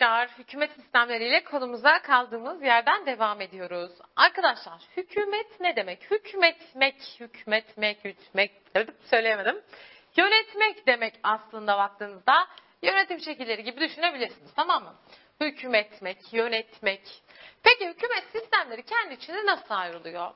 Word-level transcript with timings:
tekrar 0.00 0.28
hükümet 0.38 0.70
sistemleriyle 0.72 1.44
konumuza 1.44 2.02
kaldığımız 2.02 2.62
yerden 2.62 3.06
devam 3.06 3.40
ediyoruz. 3.40 3.90
Arkadaşlar 4.16 4.82
hükümet 4.96 5.60
ne 5.60 5.76
demek? 5.76 6.10
Hükmetmek, 6.10 6.96
hükmetmek, 7.20 8.04
hükmetmek 8.04 8.88
söyleyemedim. 9.10 9.62
Yönetmek 10.16 10.86
demek 10.86 11.14
aslında 11.22 11.78
baktığınızda 11.78 12.46
yönetim 12.82 13.20
şekilleri 13.20 13.64
gibi 13.64 13.80
düşünebilirsiniz 13.80 14.54
tamam 14.56 14.82
mı? 14.82 14.94
Hükmetmek, 15.40 16.32
yönetmek. 16.32 17.22
Peki 17.62 17.88
hükümet 17.88 18.24
sistemleri 18.32 18.82
kendi 18.82 19.14
içinde 19.14 19.46
nasıl 19.46 19.74
ayrılıyor? 19.74 20.30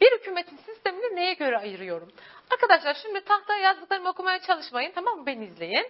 Bir 0.00 0.18
hükümetin 0.18 0.56
sistemini 0.56 1.16
neye 1.16 1.34
göre 1.34 1.58
ayırıyorum? 1.58 2.12
Arkadaşlar 2.50 2.94
şimdi 3.02 3.24
tahtaya 3.24 3.60
yazdıklarımı 3.60 4.08
okumaya 4.08 4.40
çalışmayın 4.40 4.92
tamam 4.92 5.18
mı? 5.18 5.26
Beni 5.26 5.44
izleyin. 5.44 5.86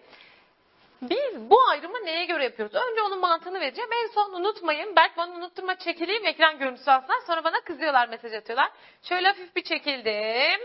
Biz 1.03 1.51
bu 1.51 1.69
ayrımı 1.69 2.05
neye 2.05 2.25
göre 2.25 2.45
yapıyoruz? 2.45 2.75
Önce 2.75 3.03
onun 3.03 3.21
mantığını 3.21 3.61
vereceğim. 3.61 3.91
En 3.93 4.07
son 4.07 4.33
unutmayın. 4.33 4.97
Berk 4.97 5.17
bana 5.17 5.33
unutturma 5.33 5.79
çekileyim. 5.79 6.27
Ekran 6.27 6.59
görüntüsü 6.59 6.91
alsınlar. 6.91 7.21
Sonra 7.27 7.45
bana 7.45 7.61
kızıyorlar, 7.61 8.09
mesaj 8.09 8.33
atıyorlar. 8.33 8.71
Şöyle 9.03 9.27
hafif 9.27 9.57
bir 9.57 9.63
çekildim. 9.63 10.61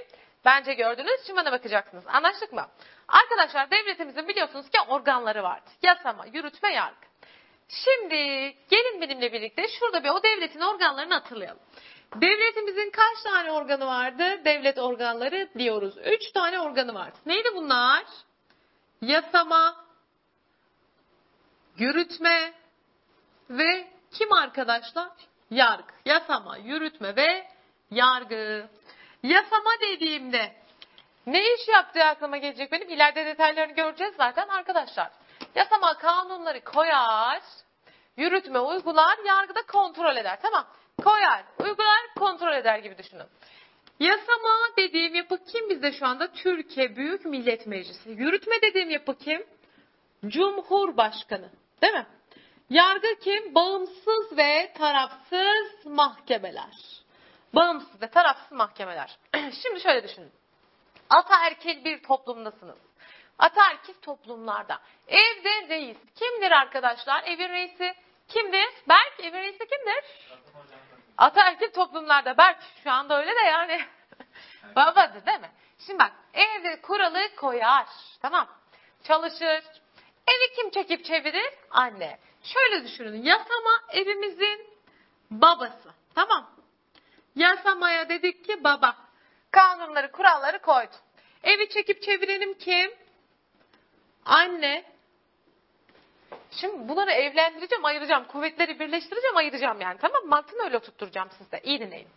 Bence 0.46 0.74
gördünüz. 0.74 1.26
Şimdi 1.26 1.40
bana 1.40 1.52
bakacaksınız. 1.52 2.04
Anlaştık 2.08 2.54
mı? 2.54 2.68
Arkadaşlar 3.08 3.72
devletimizin 3.72 4.28
biliyorsunuz 4.28 4.70
ki 4.70 4.78
organları 4.88 5.44
vardı. 5.44 5.70
Yasama, 5.82 6.26
yürütme, 6.34 6.74
yargı. 6.74 7.12
Şimdi 7.68 8.16
gelin 8.70 9.02
benimle 9.02 9.34
birlikte 9.34 9.68
şurada 9.68 10.04
bir 10.04 10.10
o 10.10 10.24
devletin 10.24 10.62
organlarını 10.62 11.14
hatırlayalım. 11.14 11.62
Devletimizin 12.16 12.90
kaç 12.90 13.24
tane 13.24 13.52
organı 13.52 13.86
vardı? 13.86 14.46
Devlet 14.46 14.78
organları 14.78 15.50
diyoruz. 15.58 15.96
Üç 16.06 16.32
tane 16.32 16.60
organı 16.60 16.94
vardı. 16.94 17.18
Neydi 17.26 17.50
bunlar? 17.56 18.04
Yasama, 19.02 19.76
yürütme 21.78 22.54
ve 23.50 23.88
kim 24.12 24.34
arkadaşlar? 24.34 25.10
Yargı. 25.52 25.94
Yasama, 26.06 26.58
yürütme 26.58 27.16
ve 27.16 27.48
yargı. 27.92 28.70
Yasama 29.24 29.72
dediğimde 29.82 30.56
ne 31.28 31.54
iş 31.54 31.68
yaptığı 31.68 32.04
aklıma 32.04 32.38
gelecek 32.38 32.72
benim. 32.72 32.90
İleride 32.90 33.26
detaylarını 33.26 33.74
göreceğiz 33.74 34.14
zaten 34.18 34.48
arkadaşlar. 34.48 35.12
Yasama 35.56 35.98
kanunları 35.98 36.64
koyar, 36.64 37.42
yürütme 38.18 38.60
uygular, 38.60 39.18
yargıda 39.26 39.62
kontrol 39.66 40.16
eder. 40.16 40.40
Tamam. 40.42 40.68
Koyar, 41.04 41.44
uygular, 41.60 42.00
kontrol 42.20 42.54
eder 42.54 42.80
gibi 42.80 42.98
düşünün. 42.98 43.26
Yasama 44.00 44.58
dediğim 44.78 45.16
yapı 45.16 45.46
kim 45.46 45.70
bizde 45.70 45.92
şu 45.92 46.06
anda? 46.06 46.32
Türkiye 46.32 46.96
Büyük 46.96 47.26
Millet 47.26 47.68
Meclisi. 47.68 48.10
Yürütme 48.10 48.62
dediğim 48.62 48.90
yapı 48.90 49.18
kim? 49.18 49.46
Cumhurbaşkanı. 50.28 51.50
Değil 51.82 51.94
mi? 51.94 52.06
Yargı 52.70 53.20
kim? 53.20 53.56
Bağımsız 53.56 54.38
ve 54.38 54.74
tarafsız 54.78 55.86
mahkemeler. 55.86 57.02
Bağımsız 57.54 58.02
ve 58.02 58.08
tarafsız 58.08 58.52
mahkemeler. 58.52 59.18
Şimdi 59.64 59.82
şöyle 59.82 60.04
düşünün. 60.04 60.32
Ataerkil 61.10 61.86
bir 61.86 62.04
toplumdasınız. 62.04 62.78
Ataerkil 63.40 63.94
toplumlarda. 63.94 64.80
Evde 65.08 65.70
reis. 65.70 65.98
Kimdir 66.16 66.52
arkadaşlar? 66.52 67.24
Evin 67.24 67.50
reisi 67.50 67.94
kimdir? 68.28 68.70
Berk 68.90 69.20
evin 69.20 69.40
reisi 69.40 69.60
kimdir? 69.60 70.30
Ataerkil 71.18 71.72
toplumlarda. 71.72 72.38
Berk 72.38 72.58
şu 72.84 72.92
anda 72.92 73.20
öyle 73.20 73.36
de 73.36 73.42
yani. 73.46 73.82
Babadır 74.76 75.26
değil 75.26 75.40
mi? 75.40 75.52
Şimdi 75.86 76.00
bak 76.00 76.12
evde 76.34 76.82
kuralı 76.82 77.36
koyar. 77.36 77.88
Tamam. 78.22 78.48
Çalışır. 79.04 79.64
Evi 80.28 80.56
kim 80.56 80.70
çekip 80.70 81.06
çevirir? 81.06 81.54
Anne. 81.72 82.20
Şöyle 82.44 82.84
düşünün. 82.84 83.24
Yasama 83.24 83.72
evimizin 83.90 84.68
babası. 85.32 85.90
Tamam. 86.16 86.52
Yasamaya 87.36 88.10
dedik 88.10 88.46
ki 88.46 88.64
baba. 88.64 88.98
Kanunları, 89.52 90.12
kuralları 90.12 90.60
koydu. 90.60 90.96
Evi 91.44 91.70
çekip 91.70 92.02
çevirenim 92.02 92.54
kim? 92.54 92.92
Anne. 94.26 94.92
Şimdi 96.52 96.90
bunları 96.90 97.12
evlendireceğim, 97.12 97.86
ayıracağım. 97.86 98.28
Kuvvetleri 98.28 98.80
birleştireceğim, 98.80 99.38
ayıracağım 99.38 99.82
yani. 99.82 99.98
Tamam? 100.02 100.26
Mantığını 100.26 100.64
öyle 100.64 100.80
tutturacağım 100.80 101.30
sizde. 101.38 101.62
İyi 101.64 101.80
dinleyin. 101.80 102.08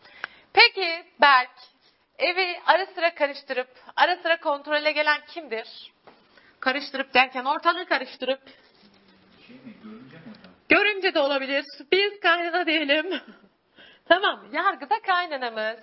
Peki 0.53 1.05
Berk, 1.21 1.51
evi 2.19 2.61
ara 2.67 2.87
sıra 2.87 3.15
karıştırıp, 3.15 3.69
ara 3.97 4.17
sıra 4.17 4.41
kontrole 4.41 4.93
gelen 4.93 5.21
kimdir? 5.27 5.94
Karıştırıp 6.65 7.15
derken 7.15 7.45
ortalığı 7.45 7.87
karıştırıp. 7.87 8.41
Şey 9.47 9.57
mi? 9.57 9.75
Görünce 9.83 10.17
mi? 10.17 10.33
Görünce 10.69 11.15
de 11.15 11.21
olabilir. 11.21 11.65
Biz 11.93 12.21
kaynana 12.21 12.67
diyelim. 12.67 13.21
tamam. 14.09 14.45
Yargıda 14.53 15.03
kaynanamız. 15.03 15.81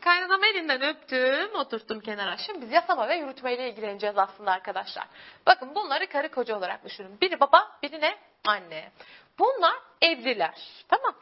Kaynanamı 0.00 0.46
elinden 0.46 0.82
öptüm, 0.82 1.54
oturttum 1.54 2.00
kenara. 2.00 2.36
Şimdi 2.36 2.60
biz 2.60 2.72
yasama 2.72 3.08
ve 3.08 3.16
yürütmeyle 3.16 3.70
ilgileneceğiz 3.70 4.18
aslında 4.18 4.50
arkadaşlar. 4.50 5.04
Bakın 5.46 5.74
bunları 5.74 6.06
karı 6.06 6.30
koca 6.30 6.56
olarak 6.56 6.84
düşünün. 6.84 7.20
Biri 7.20 7.40
baba, 7.40 7.78
biri 7.82 8.00
ne? 8.00 8.18
Anne. 8.44 8.90
Bunlar 9.38 9.74
evliler. 10.02 10.84
Tamam. 10.88 11.14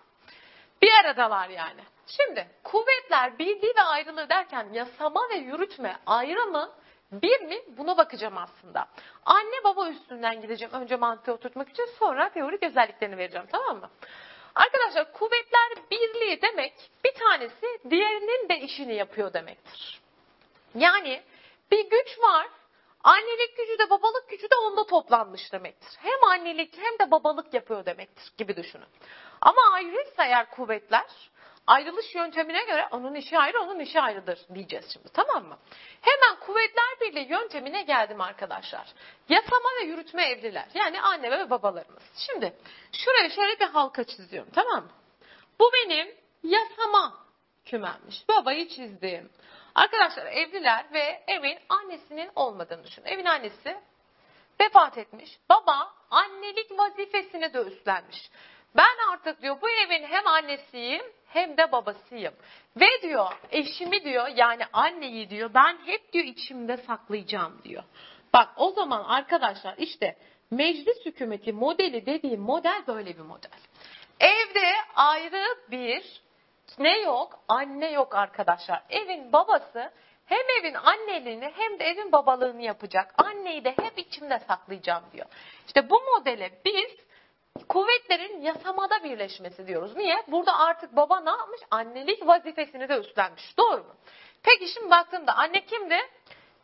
Bir 0.83 0.91
aradalar 1.05 1.49
yani. 1.49 1.81
Şimdi 2.07 2.49
kuvvetler 2.65 3.39
birliği 3.39 3.73
ve 3.77 3.83
ayrılığı 3.83 4.29
derken 4.29 4.69
yasama 4.73 5.21
ve 5.31 5.35
yürütme 5.35 5.97
ayrı 6.07 6.47
mı? 6.47 6.71
Bir 7.13 7.41
mi? 7.41 7.61
Buna 7.77 7.97
bakacağım 7.97 8.39
aslında. 8.39 8.89
Anne 9.25 9.65
baba 9.65 9.89
üstünden 9.89 10.41
gideceğim. 10.41 10.75
Önce 10.75 10.97
mantığı 10.97 11.33
oturtmak 11.33 11.69
için 11.69 11.87
sonra 11.99 12.29
teorik 12.29 12.63
özelliklerini 12.63 13.17
vereceğim. 13.17 13.47
Tamam 13.53 13.81
mı? 13.81 13.91
Arkadaşlar 14.55 15.13
kuvvetler 15.13 15.71
birliği 15.91 16.43
demek 16.43 16.91
bir 17.05 17.15
tanesi 17.15 17.67
diğerinin 17.91 18.49
de 18.49 18.61
işini 18.61 18.95
yapıyor 18.95 19.33
demektir. 19.33 20.01
Yani 20.75 21.23
bir 21.71 21.91
güç 21.91 22.19
var. 22.19 22.49
Annelik 23.05 23.57
gücü 23.57 23.79
de 23.79 23.91
babalık 23.91 24.29
gücü 24.29 24.51
de 24.51 24.55
onda 24.57 24.87
toplanmış 24.87 25.53
demektir. 25.53 25.99
Hem 25.99 26.25
annelik 26.25 26.79
hem 26.79 27.07
de 27.07 27.11
babalık 27.11 27.55
yapıyor 27.55 27.87
demektir 27.87 28.33
gibi 28.39 28.57
düşünün. 28.57 28.87
Ama 29.41 29.61
ayrıysa 29.73 30.25
eğer 30.25 30.51
kuvvetler 30.51 31.07
ayrılış 31.71 32.15
yöntemine 32.15 32.65
göre 32.65 32.89
onun 32.91 33.15
işi 33.15 33.39
ayrı, 33.39 33.61
onun 33.61 33.79
işi 33.79 34.01
ayrıdır 34.01 34.39
diyeceğiz 34.55 34.93
şimdi 34.93 35.09
tamam 35.13 35.45
mı? 35.45 35.59
Hemen 36.01 36.41
kuvvetler 36.41 37.01
birliği 37.01 37.31
yöntemine 37.31 37.83
geldim 37.83 38.21
arkadaşlar. 38.21 38.87
Yasama 39.29 39.69
ve 39.81 39.85
yürütme 39.85 40.25
evliler. 40.25 40.69
Yani 40.75 41.01
anne 41.01 41.31
ve 41.31 41.51
babalarımız. 41.51 42.03
Şimdi 42.17 42.55
şuraya 42.93 43.31
şöyle 43.31 43.61
bir 43.61 43.67
halka 43.67 44.05
çiziyorum 44.05 44.51
tamam 44.55 44.85
mı? 44.85 44.91
Bu 45.61 45.71
benim 45.73 46.15
yasama 46.43 47.15
kümemmiş. 47.65 48.29
Babayı 48.29 48.69
çizdim. 48.69 49.31
Arkadaşlar 49.75 50.27
evliler 50.27 50.85
ve 50.93 51.25
evin 51.27 51.59
annesinin 51.69 52.31
olmadığını 52.35 52.85
düşün. 52.85 53.05
Evin 53.05 53.25
annesi 53.25 53.77
vefat 54.61 54.99
etmiş. 54.99 55.39
Baba 55.49 55.95
annelik 56.11 56.79
vazifesini 56.79 57.55
de 57.55 57.59
üstlenmiş. 57.59 58.31
Ben 58.77 59.13
artık 59.13 59.43
diyor 59.43 59.57
bu 59.63 59.71
evin 59.71 60.07
hem 60.07 60.27
annesiyim 60.27 61.03
hem 61.27 61.57
de 61.57 61.73
babasıyım. 61.73 62.35
Ve 62.77 63.03
diyor 63.03 63.33
eşimi 63.51 64.05
diyor 64.05 64.29
yani 64.29 64.63
anneyi 64.73 65.31
diyor 65.31 65.51
ben 65.55 65.79
hep 65.87 66.13
diyor 66.13 66.25
içimde 66.25 66.77
saklayacağım 66.77 67.61
diyor. 67.65 67.83
Bak 68.35 68.49
o 68.57 68.71
zaman 68.71 69.05
arkadaşlar 69.05 69.75
işte 69.79 70.17
meclis 70.51 71.07
hükümeti 71.07 71.53
modeli 71.53 72.07
dediğim 72.07 72.41
model 72.41 72.83
böyle 72.87 73.17
bir 73.17 73.23
model. 73.23 73.51
Evde 74.21 74.73
ayrı 74.95 75.45
bir 75.71 76.23
ne 76.79 76.99
yok? 76.99 77.41
Anne 77.49 77.91
yok 77.91 78.15
arkadaşlar. 78.15 78.83
Evin 78.91 79.33
babası 79.33 79.93
hem 80.27 80.61
evin 80.61 80.75
anneliğini 80.75 81.53
hem 81.57 81.79
de 81.79 81.85
evin 81.85 82.13
babalığını 82.13 82.63
yapacak. 82.63 83.15
Anneyi 83.19 83.65
de 83.65 83.71
hep 83.71 83.99
içimde 83.99 84.39
saklayacağım 84.49 85.05
diyor. 85.13 85.27
İşte 85.67 85.91
bu 85.91 86.03
modele 86.03 86.51
biz 86.65 87.10
kuvvetlerin 88.11 88.43
yasamada 88.43 89.05
birleşmesi 89.05 89.67
diyoruz. 89.67 89.97
Niye? 89.97 90.25
Burada 90.29 90.59
artık 90.59 90.97
baba 90.97 91.21
ne 91.21 91.31
yapmış? 91.31 91.61
Annelik 91.71 92.27
vazifesini 92.27 92.89
de 92.89 92.99
üstlenmiş. 92.99 93.59
Doğru 93.59 93.77
mu? 93.77 93.95
Peki 94.43 94.69
şimdi 94.69 94.91
baktığımda 94.91 95.37
anne 95.37 95.67
kimdi? 95.67 95.99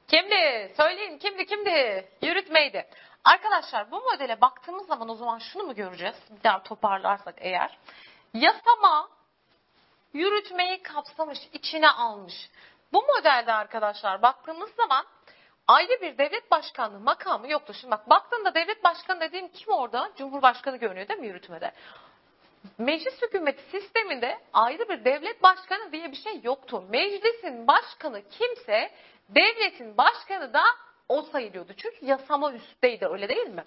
Kimdi? 0.09 0.73
Söyleyin 0.77 1.19
kimdi 1.19 1.47
kimdi? 1.47 2.09
Yürütmeydi. 2.23 2.87
Arkadaşlar 3.25 3.91
bu 3.91 4.01
modele 4.01 4.41
baktığımız 4.41 4.87
zaman 4.87 5.09
o 5.09 5.15
zaman 5.15 5.39
şunu 5.39 5.63
mu 5.63 5.75
göreceğiz? 5.75 6.17
Bir 6.31 6.43
daha 6.45 6.63
toparlarsak 6.63 7.35
eğer. 7.39 7.79
Yasama 8.35 9.09
yürütmeyi 10.13 10.83
kapsamış, 10.83 11.39
içine 11.53 11.91
almış. 11.91 12.51
Bu 12.93 13.03
modelde 13.03 13.53
arkadaşlar 13.53 14.23
baktığımız 14.23 14.71
zaman 14.75 15.07
ayrı 15.69 16.01
bir 16.03 16.19
devlet 16.19 16.51
başkanlığı 16.51 17.01
makamı 17.01 17.49
yoktu. 17.49 17.75
Şimdi 17.81 17.91
bak 17.91 18.11
baktığında 18.11 18.55
devlet 18.55 18.85
başkanı 18.85 19.21
dediğim 19.21 19.49
kim 19.49 19.73
orada? 19.73 20.11
Cumhurbaşkanı 20.19 20.77
görünüyor 20.77 21.09
değil 21.09 21.21
mi 21.21 21.27
yürütmede? 21.27 21.73
Meclis 22.79 23.23
hükümeti 23.23 23.63
sisteminde 23.71 24.39
ayrı 24.53 24.89
bir 24.89 25.05
devlet 25.05 25.43
başkanı 25.43 25.93
diye 25.93 26.13
bir 26.13 26.17
şey 26.17 26.41
yoktu. 26.43 26.85
Meclisin 26.89 27.67
başkanı 27.67 28.23
kimse 28.31 28.91
devletin 29.29 29.97
başkanı 29.97 30.53
da 30.53 30.63
o 31.09 31.23
sayılıyordu. 31.23 31.73
Çünkü 31.77 32.07
yasama 32.07 32.53
üstteydi 32.53 33.07
öyle 33.07 33.29
değil 33.29 33.49
mi? 33.49 33.65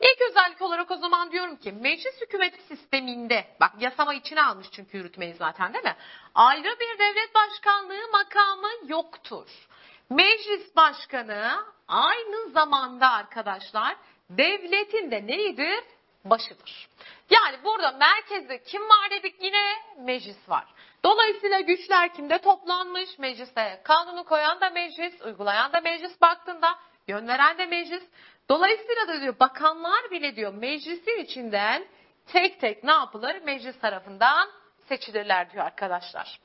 İlk 0.00 0.30
özellik 0.30 0.62
olarak 0.62 0.90
o 0.90 0.96
zaman 0.96 1.32
diyorum 1.32 1.56
ki 1.56 1.72
meclis 1.72 2.20
hükümeti 2.20 2.62
sisteminde 2.62 3.44
bak 3.60 3.72
yasama 3.80 4.14
içine 4.14 4.42
almış 4.42 4.66
çünkü 4.72 4.96
yürütmeyi 4.96 5.34
zaten 5.34 5.74
değil 5.74 5.84
mi? 5.84 5.96
Ayrı 6.34 6.76
bir 6.80 6.98
devlet 6.98 7.34
başkanlığı 7.34 8.10
makamı 8.12 8.68
yoktur. 8.86 9.68
Meclis 10.14 10.76
başkanı 10.76 11.64
aynı 11.88 12.50
zamanda 12.50 13.10
arkadaşlar 13.10 13.96
devletin 14.30 15.10
de 15.10 15.26
neyidir? 15.26 15.84
Başıdır. 16.24 16.88
Yani 17.30 17.56
burada 17.64 17.90
merkezde 17.92 18.62
kim 18.62 18.82
var 18.82 19.10
dedik 19.10 19.34
yine 19.42 19.74
meclis 19.98 20.48
var. 20.48 20.64
Dolayısıyla 21.04 21.60
güçler 21.60 22.14
kimde 22.14 22.38
toplanmış? 22.38 23.18
Mecliste. 23.18 23.80
Kanunu 23.84 24.24
koyan 24.24 24.60
da 24.60 24.70
meclis, 24.70 25.22
uygulayan 25.22 25.72
da 25.72 25.80
meclis 25.80 26.20
baktığında, 26.20 26.78
yön 27.08 27.28
veren 27.28 27.58
de 27.58 27.66
meclis. 27.66 28.02
Dolayısıyla 28.48 29.08
da 29.08 29.20
diyor 29.20 29.38
bakanlar 29.40 30.10
bile 30.10 30.36
diyor 30.36 30.54
meclisin 30.54 31.24
içinden 31.24 31.84
tek 32.26 32.60
tek 32.60 32.84
ne 32.84 32.92
yapılır? 32.92 33.42
Meclis 33.42 33.80
tarafından 33.80 34.48
seçilirler 34.88 35.52
diyor 35.52 35.64
arkadaşlar. 35.64 36.40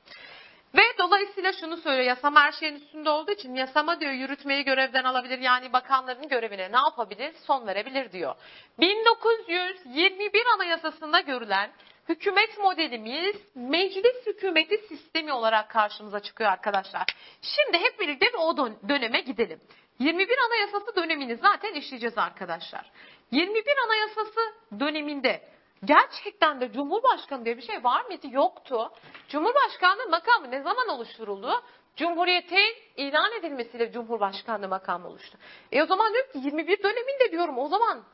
Ve 0.74 0.82
dolayısıyla 0.98 1.52
şunu 1.52 1.76
söylüyor 1.76 2.04
yasama 2.04 2.40
her 2.40 2.52
şeyin 2.52 2.74
üstünde 2.74 3.10
olduğu 3.10 3.30
için 3.30 3.54
yasama 3.54 4.00
diyor 4.00 4.12
yürütmeyi 4.12 4.64
görevden 4.64 5.04
alabilir 5.04 5.38
yani 5.38 5.72
bakanların 5.72 6.28
görevine 6.28 6.72
ne 6.72 6.76
yapabilir 6.76 7.34
son 7.46 7.66
verebilir 7.66 8.12
diyor. 8.12 8.34
1921 8.78 10.46
anayasasında 10.54 11.20
görülen 11.20 11.70
hükümet 12.08 12.58
modelimiz 12.58 13.36
meclis 13.54 14.26
hükümeti 14.26 14.78
sistemi 14.78 15.32
olarak 15.32 15.70
karşımıza 15.70 16.20
çıkıyor 16.20 16.50
arkadaşlar. 16.50 17.04
Şimdi 17.42 17.78
hep 17.78 18.00
birlikte 18.00 18.26
bir 18.26 18.38
o 18.38 18.56
döneme 18.88 19.20
gidelim. 19.20 19.60
21 19.98 20.38
anayasası 20.38 20.96
dönemini 20.96 21.36
zaten 21.36 21.74
işleyeceğiz 21.74 22.18
arkadaşlar. 22.18 22.90
21 23.30 23.64
anayasası 23.86 24.40
döneminde 24.80 25.42
gerçekten 25.84 26.60
de 26.60 26.72
Cumhurbaşkanı 26.72 27.44
diye 27.44 27.56
bir 27.56 27.62
şey 27.62 27.84
var 27.84 28.04
mıydı? 28.04 28.26
Yoktu. 28.30 28.92
Cumhurbaşkanlığı 29.28 30.08
makamı 30.10 30.50
ne 30.50 30.62
zaman 30.62 30.88
oluşturuldu? 30.88 31.62
Cumhuriyetin 31.96 32.74
ilan 32.96 33.32
edilmesiyle 33.32 33.92
Cumhurbaşkanlığı 33.92 34.68
makamı 34.68 35.08
oluştu. 35.08 35.38
E 35.72 35.82
o 35.82 35.86
zaman 35.86 36.12
diyorum 36.12 36.32
ki 36.32 36.38
21 36.38 36.82
döneminde 36.82 37.30
diyorum 37.30 37.58
o 37.58 37.68
zaman 37.68 38.04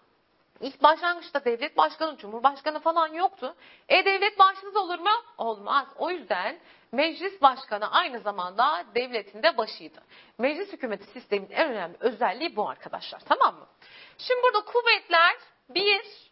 ilk 0.61 0.83
başlangıçta 0.83 1.45
devlet 1.45 1.77
başkanı, 1.77 2.17
cumhurbaşkanı 2.17 2.81
falan 2.81 3.09
yoktu. 3.09 3.55
E 3.89 4.05
devlet 4.05 4.39
başsız 4.39 4.77
olur 4.77 4.99
mu? 4.99 5.11
Olmaz. 5.39 5.87
O 5.99 6.11
yüzden 6.11 6.59
meclis 6.93 7.43
başkanı 7.43 7.91
aynı 7.91 8.21
zamanda 8.21 8.85
devletin 8.95 9.43
de 9.43 9.57
başıydı. 9.57 10.01
Meclis 10.39 10.73
hükümeti 10.73 11.05
sisteminin 11.05 11.51
en 11.51 11.71
önemli 11.71 11.97
özelliği 12.01 12.57
bu 12.57 12.69
arkadaşlar. 12.69 13.21
Tamam 13.21 13.55
mı? 13.55 13.67
Şimdi 14.19 14.41
burada 14.43 14.65
kuvvetler 14.65 15.37
bir, 15.69 16.24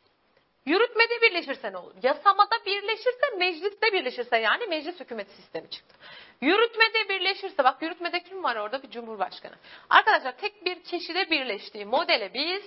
Yürütmede 0.67 1.20
birleşirse 1.23 1.73
ne 1.73 1.76
olur? 1.76 1.94
Yasamada 2.03 2.64
birleşirse, 2.67 3.37
mecliste 3.38 3.93
birleşirse 3.93 4.37
yani 4.37 4.67
meclis 4.67 5.00
hükümeti 5.00 5.32
sistemi 5.32 5.70
çıktı. 5.70 5.97
Yürütmede 6.41 7.09
birleşirse, 7.09 7.64
bak 7.64 7.82
yürütmede 7.82 8.23
kim 8.23 8.43
var 8.43 8.56
orada? 8.56 8.82
Bir 8.82 8.91
cumhurbaşkanı. 8.91 9.55
Arkadaşlar 9.91 10.37
tek 10.37 10.64
bir 10.64 10.82
kişide 10.82 11.31
birleştiği 11.31 11.85
modele 11.85 12.35
biz 12.35 12.62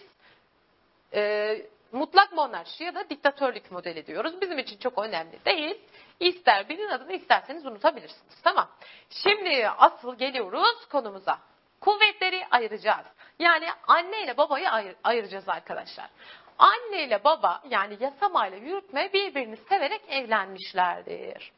e, 1.13 1.62
mutlak 1.92 2.33
monarşi 2.33 2.83
ya 2.83 2.95
da 2.95 3.09
diktatörlük 3.09 3.71
modeli 3.71 4.07
diyoruz. 4.07 4.41
Bizim 4.41 4.59
için 4.59 4.77
çok 4.77 4.98
önemli 4.98 5.45
değil. 5.45 5.77
İster 6.19 6.69
birinin 6.69 6.89
adını 6.89 7.13
isterseniz 7.13 7.65
unutabilirsiniz. 7.65 8.41
Tamam. 8.44 8.69
Şimdi 9.09 9.68
asıl 9.68 10.18
geliyoruz 10.18 10.86
konumuza. 10.91 11.39
Kuvvetleri 11.81 12.48
ayıracağız. 12.51 13.06
Yani 13.39 13.68
anne 13.88 14.24
ile 14.24 14.38
babayı 14.38 14.69
ayır, 14.69 14.95
ayıracağız 15.03 15.50
arkadaşlar. 15.50 16.09
Anne 16.57 17.03
ile 17.03 17.23
baba 17.23 17.61
yani 17.69 17.97
yasama 17.99 18.47
ile 18.47 18.57
yürütme 18.57 19.13
birbirini 19.13 19.57
severek 19.57 20.01
evlenmişlerdir. 20.09 21.51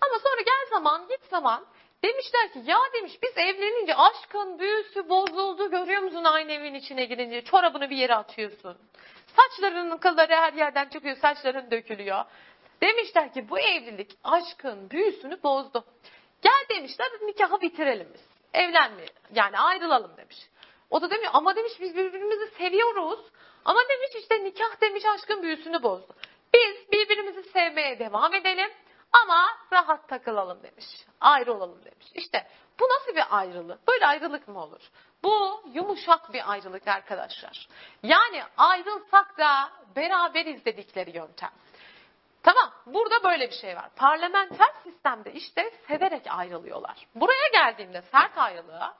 Ama 0.00 0.18
sonra 0.18 0.42
gel 0.42 0.66
zaman 0.70 1.08
git 1.08 1.24
zaman 1.30 1.66
demişler 2.04 2.52
ki 2.52 2.60
ya 2.64 2.78
demiş 2.94 3.12
biz 3.22 3.38
evlenince 3.38 3.94
aşkın 3.94 4.58
büyüsü 4.58 5.08
bozuldu 5.08 5.70
görüyor 5.70 6.02
musun 6.02 6.24
aynı 6.24 6.52
evin 6.52 6.74
içine 6.74 7.04
girince 7.04 7.44
çorabını 7.44 7.90
bir 7.90 7.96
yere 7.96 8.14
atıyorsun. 8.14 8.78
Saçlarının 9.36 9.98
kılları 9.98 10.34
her 10.34 10.52
yerden 10.52 10.88
çıkıyor 10.88 11.16
saçların 11.16 11.70
dökülüyor. 11.70 12.24
Demişler 12.82 13.32
ki 13.32 13.48
bu 13.48 13.58
evlilik 13.58 14.18
aşkın 14.24 14.90
büyüsünü 14.90 15.42
bozdu. 15.42 15.84
Gel 16.42 16.76
demişler 16.76 17.08
nikahı 17.22 17.60
bitirelim 17.60 18.08
biz. 18.14 18.20
Evlenme 18.54 19.04
yani 19.34 19.58
ayrılalım 19.58 20.16
demiş. 20.16 20.36
O 20.90 21.02
da 21.02 21.10
demiş 21.10 21.28
ama 21.32 21.56
demiş 21.56 21.72
biz 21.80 21.96
birbirimizi 21.96 22.46
seviyoruz. 22.46 23.20
Ama 23.64 23.80
demiş 23.88 24.10
işte 24.22 24.44
nikah 24.44 24.80
demiş 24.80 25.04
aşkın 25.14 25.42
büyüsünü 25.42 25.82
bozdu. 25.82 26.14
Biz 26.54 26.92
birbirimizi 26.92 27.42
sevmeye 27.42 27.98
devam 27.98 28.34
edelim 28.34 28.70
ama 29.12 29.58
rahat 29.72 30.08
takılalım 30.08 30.62
demiş. 30.62 30.84
Ayrı 31.20 31.52
olalım 31.52 31.84
demiş. 31.84 32.06
İşte 32.14 32.46
bu 32.80 32.84
nasıl 32.84 33.16
bir 33.16 33.38
ayrılık? 33.38 33.88
Böyle 33.88 34.06
ayrılık 34.06 34.48
mı 34.48 34.62
olur? 34.62 34.90
Bu 35.22 35.62
yumuşak 35.72 36.32
bir 36.32 36.50
ayrılık 36.52 36.88
arkadaşlar. 36.88 37.68
Yani 38.02 38.42
ayrılsak 38.56 39.38
da 39.38 39.70
beraberiz 39.96 40.64
dedikleri 40.64 41.16
yöntem. 41.16 41.50
Tamam 42.42 42.72
burada 42.86 43.24
böyle 43.24 43.50
bir 43.50 43.54
şey 43.54 43.76
var. 43.76 43.90
Parlamenter 43.96 44.68
sistemde 44.82 45.32
işte 45.32 45.70
severek 45.88 46.22
ayrılıyorlar. 46.28 47.06
Buraya 47.14 47.48
geldiğimde 47.52 48.02
sert 48.02 48.38
ayrılığa 48.38 48.94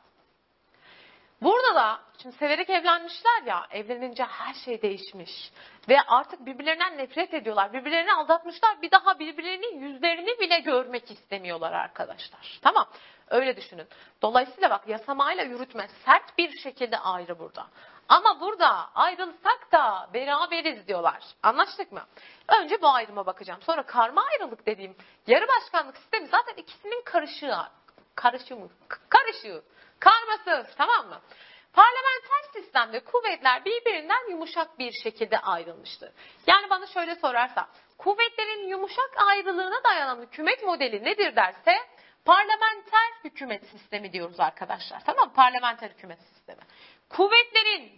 Burada 1.45 1.75
da 1.75 2.01
şimdi 2.23 2.37
severek 2.37 2.71
evlenmişler 2.71 3.43
ya 3.47 3.67
evlenince 3.71 4.25
her 4.25 4.55
şey 4.55 4.83
değişmiş. 4.83 5.53
Ve 5.89 6.01
artık 6.07 6.47
birbirlerinden 6.47 6.99
nefret 6.99 7.35
ediyorlar. 7.35 7.73
Birbirlerini 7.73 8.13
aldatmışlar. 8.13 8.83
Bir 8.83 8.91
daha 8.91 9.19
birbirlerinin 9.19 9.81
yüzlerini 9.81 10.41
bile 10.41 10.59
görmek 10.59 11.11
istemiyorlar 11.11 11.73
arkadaşlar. 11.73 12.59
Tamam 12.63 12.87
öyle 13.29 13.57
düşünün. 13.57 13.87
Dolayısıyla 14.23 14.71
bak 14.71 14.89
yasamayla 14.89 15.45
yürütme 15.45 15.89
sert 16.05 16.39
bir 16.39 16.59
şekilde 16.59 16.99
ayrı 16.99 17.39
burada. 17.39 17.67
Ama 18.09 18.41
burada 18.41 18.95
ayrılsak 18.95 19.73
da 19.73 20.09
beraberiz 20.15 20.89
diyorlar. 20.89 21.23
Anlaştık 21.43 21.93
mı? 21.93 22.03
Önce 22.49 22.83
bu 22.83 22.89
ayrıma 22.89 23.27
bakacağım. 23.27 23.63
Sonra 23.63 23.83
karma 23.83 24.23
ayrılık 24.23 24.67
dediğim 24.67 24.97
yarı 25.27 25.47
başkanlık 25.49 25.97
sistemi 25.97 26.27
zaten 26.27 26.55
ikisinin 26.55 27.03
karışığı. 27.05 27.57
Karışığı 28.15 28.57
mı? 28.57 28.69
Karışığı. 29.09 29.63
Karmasız 30.01 30.77
tamam 30.77 31.09
mı? 31.09 31.21
Parlamenter 31.73 32.43
sistemde 32.53 33.01
kuvvetler 33.01 33.65
birbirinden 33.65 34.31
yumuşak 34.31 34.79
bir 34.79 34.93
şekilde 34.93 35.39
ayrılmıştır. 35.39 36.13
Yani 36.47 36.71
bana 36.71 36.87
şöyle 36.87 37.15
sorarsa 37.15 37.69
kuvvetlerin 37.99 38.69
yumuşak 38.69 39.11
ayrılığına 39.17 39.85
dayanan 39.85 40.23
hükümet 40.23 40.63
modeli 40.63 41.05
nedir 41.05 41.37
derse 41.37 41.75
parlamenter 42.25 43.13
hükümet 43.25 43.67
sistemi 43.67 44.13
diyoruz 44.13 44.41
arkadaşlar. 44.41 45.03
Tamam 45.07 45.29
mı? 45.29 45.35
Parlamenter 45.35 45.91
hükümet 45.91 46.21
sistemi. 46.21 46.61
Kuvvetlerin 47.09 47.93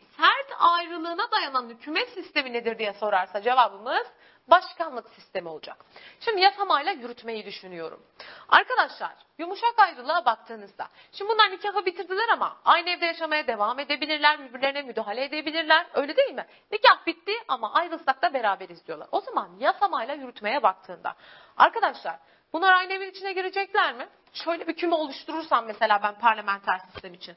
sert 1.07 1.21
ayrılığına 1.21 1.31
dayanan 1.31 1.69
hükümet 1.69 2.09
sistemi 2.09 2.53
nedir 2.53 2.79
diye 2.79 2.93
sorarsa 2.93 3.43
cevabımız 3.43 4.07
başkanlık 4.49 5.09
sistemi 5.09 5.49
olacak. 5.49 5.77
Şimdi 6.21 6.41
yasamayla 6.41 6.93
yürütmeyi 6.93 7.47
düşünüyorum. 7.47 8.03
Arkadaşlar 8.49 9.13
yumuşak 9.39 9.79
ayrılığa 9.79 10.25
baktığınızda 10.25 10.89
şimdi 11.13 11.31
bunlar 11.31 11.51
nikahı 11.51 11.87
bitirdiler 11.87 12.29
ama 12.33 12.57
aynı 12.65 12.91
evde 12.91 13.07
yaşamaya 13.07 13.47
devam 13.47 13.79
edebilirler, 13.79 14.39
birbirlerine 14.39 14.83
müdahale 14.83 15.25
edebilirler. 15.25 15.87
Öyle 15.95 16.17
değil 16.17 16.35
mi? 16.35 16.47
Nikah 16.73 17.07
bitti 17.07 17.33
ama 17.49 17.73
ayrılsak 17.73 18.23
da 18.23 18.35
beraberiz 18.35 18.87
diyorlar. 18.87 19.09
O 19.13 19.21
zaman 19.21 19.51
yasamayla 19.59 20.15
yürütmeye 20.15 20.63
baktığında 20.63 21.15
arkadaşlar 21.57 22.17
bunlar 22.53 22.73
aynı 22.73 22.93
evin 22.93 23.11
içine 23.11 23.33
girecekler 23.33 23.95
mi? 23.95 24.09
Şöyle 24.33 24.67
bir 24.67 24.77
küme 24.77 24.95
oluşturursam 24.95 25.67
mesela 25.67 26.03
ben 26.03 26.19
parlamenter 26.19 26.79
sistem 26.79 27.15
için. 27.15 27.37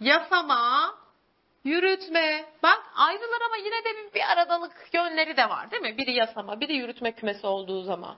Yasama, 0.00 0.94
Yürütme. 1.66 2.44
Bak 2.62 2.82
ayrılar 2.96 3.40
ama 3.46 3.56
yine 3.56 3.84
de 3.84 3.96
bir, 3.96 4.14
bir 4.14 4.32
aradalık 4.32 4.72
yönleri 4.92 5.36
de 5.36 5.48
var 5.48 5.70
değil 5.70 5.82
mi? 5.82 5.98
Biri 5.98 6.12
yasama, 6.12 6.60
biri 6.60 6.76
yürütme 6.76 7.12
kümesi 7.12 7.46
olduğu 7.46 7.82
zaman. 7.82 8.16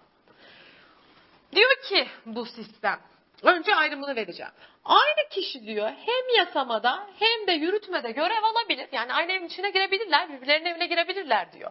Diyor 1.52 1.70
ki 1.88 2.08
bu 2.26 2.46
sistem. 2.46 3.00
Önce 3.42 3.74
ayrımını 3.74 4.16
vereceğim. 4.16 4.52
Aynı 4.84 5.28
kişi 5.30 5.66
diyor 5.66 5.88
hem 5.88 6.36
yasamada 6.36 7.06
hem 7.18 7.46
de 7.46 7.52
yürütmede 7.52 8.10
görev 8.10 8.42
alabilir. 8.42 8.88
Yani 8.92 9.12
aynı 9.12 9.32
evin 9.32 9.46
içine 9.46 9.70
girebilirler, 9.70 10.28
birbirlerinin 10.28 10.70
evine 10.70 10.86
girebilirler 10.86 11.52
diyor. 11.52 11.70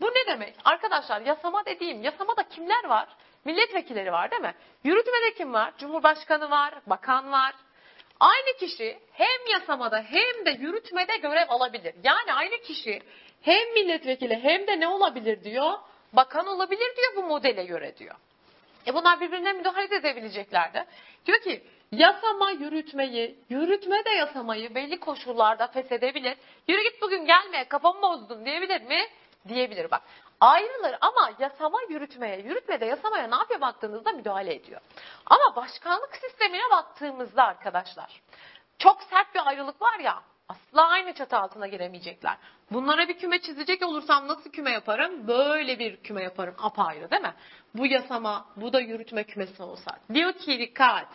Bu 0.00 0.06
ne 0.06 0.26
demek? 0.26 0.54
Arkadaşlar 0.64 1.20
yasama 1.20 1.64
dediğim, 1.66 2.02
yasamada 2.02 2.42
kimler 2.48 2.84
var? 2.84 3.08
Milletvekilleri 3.44 4.12
var 4.12 4.30
değil 4.30 4.42
mi? 4.42 4.54
Yürütmede 4.84 5.34
kim 5.34 5.52
var? 5.52 5.72
Cumhurbaşkanı 5.78 6.50
var, 6.50 6.74
bakan 6.86 7.32
var, 7.32 7.54
Aynı 8.20 8.58
kişi 8.58 8.98
hem 9.12 9.52
yasamada 9.52 10.04
hem 10.08 10.46
de 10.46 10.50
yürütmede 10.50 11.16
görev 11.16 11.46
alabilir. 11.48 11.94
Yani 12.04 12.32
aynı 12.34 12.58
kişi 12.58 13.02
hem 13.42 13.72
milletvekili 13.74 14.42
hem 14.42 14.66
de 14.66 14.80
ne 14.80 14.88
olabilir 14.88 15.44
diyor? 15.44 15.72
Bakan 16.12 16.46
olabilir 16.46 16.96
diyor 16.96 17.16
bu 17.16 17.22
modele 17.22 17.64
göre 17.64 17.96
diyor. 17.96 18.14
E 18.86 18.94
bunlar 18.94 19.20
birbirine 19.20 19.52
müdahale 19.52 19.94
edebileceklerdi. 19.96 20.84
Diyor 21.26 21.40
ki 21.40 21.62
Yasama 21.92 22.50
yürütmeyi, 22.50 23.38
yürütme 23.48 24.04
de 24.04 24.10
yasamayı 24.10 24.74
belli 24.74 25.00
koşullarda 25.00 25.66
feshedebilir. 25.66 26.36
Yürü 26.68 26.82
git 26.82 27.02
bugün 27.02 27.26
gelme 27.26 27.64
kafamı 27.64 28.02
bozdun 28.02 28.44
diyebilir 28.44 28.82
mi? 28.82 29.06
Diyebilir 29.48 29.90
bak. 29.90 30.02
Ayrılır 30.40 30.96
ama 31.00 31.30
yasama 31.38 31.78
yürütmeye, 31.88 32.40
yürütme 32.40 32.80
de 32.80 32.84
yasamaya 32.84 33.28
ne 33.28 33.34
yapıyor 33.34 33.60
baktığınızda 33.60 34.12
müdahale 34.12 34.54
ediyor. 34.54 34.80
Ama 35.26 35.56
başkanlık 35.56 36.16
sistemine 36.16 36.70
baktığımızda 36.70 37.44
arkadaşlar 37.44 38.22
çok 38.78 39.02
sert 39.02 39.34
bir 39.34 39.48
ayrılık 39.48 39.82
var 39.82 39.98
ya 39.98 40.22
asla 40.48 40.88
aynı 40.88 41.14
çatı 41.14 41.36
altına 41.36 41.66
giremeyecekler. 41.66 42.36
Bunlara 42.70 43.08
bir 43.08 43.18
küme 43.18 43.40
çizecek 43.40 43.82
olursam 43.82 44.28
nasıl 44.28 44.50
küme 44.50 44.70
yaparım? 44.70 45.28
Böyle 45.28 45.78
bir 45.78 45.96
küme 45.96 46.22
yaparım 46.22 46.54
apayrı 46.58 47.10
değil 47.10 47.22
mi? 47.22 47.34
Bu 47.74 47.86
yasama, 47.86 48.46
bu 48.56 48.72
da 48.72 48.80
yürütme 48.80 49.24
kümesi 49.24 49.62
olsa. 49.62 49.98
Diyor 50.14 50.32
ki 50.32 50.58
dikkat. 50.58 51.08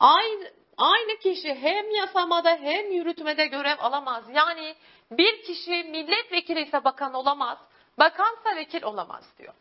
Aynı, 0.00 0.50
aynı 0.76 1.18
kişi 1.18 1.54
hem 1.54 1.90
yasamada 1.90 2.50
hem 2.50 2.92
yürütmede 2.92 3.46
görev 3.46 3.78
alamaz. 3.78 4.24
Yani 4.34 4.74
bir 5.10 5.42
kişi 5.42 5.70
milletvekili 5.70 6.60
ise 6.60 6.84
bakan 6.84 7.14
olamaz. 7.14 7.58
Bakansa 7.98 8.56
vekil 8.56 8.82
olamaz 8.82 9.24
diyor. 9.38 9.54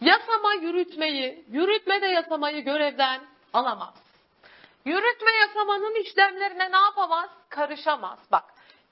Yasama 0.00 0.54
yürütmeyi, 0.54 1.44
yürütme 1.48 2.02
de 2.02 2.06
yasamayı 2.06 2.64
görevden 2.64 3.20
alamaz. 3.52 3.94
Yürütme 4.84 5.30
yasamanın 5.32 6.02
işlemlerine 6.02 6.72
ne 6.72 6.76
yapamaz? 6.76 7.30
Karışamaz. 7.48 8.18
Bak 8.32 8.44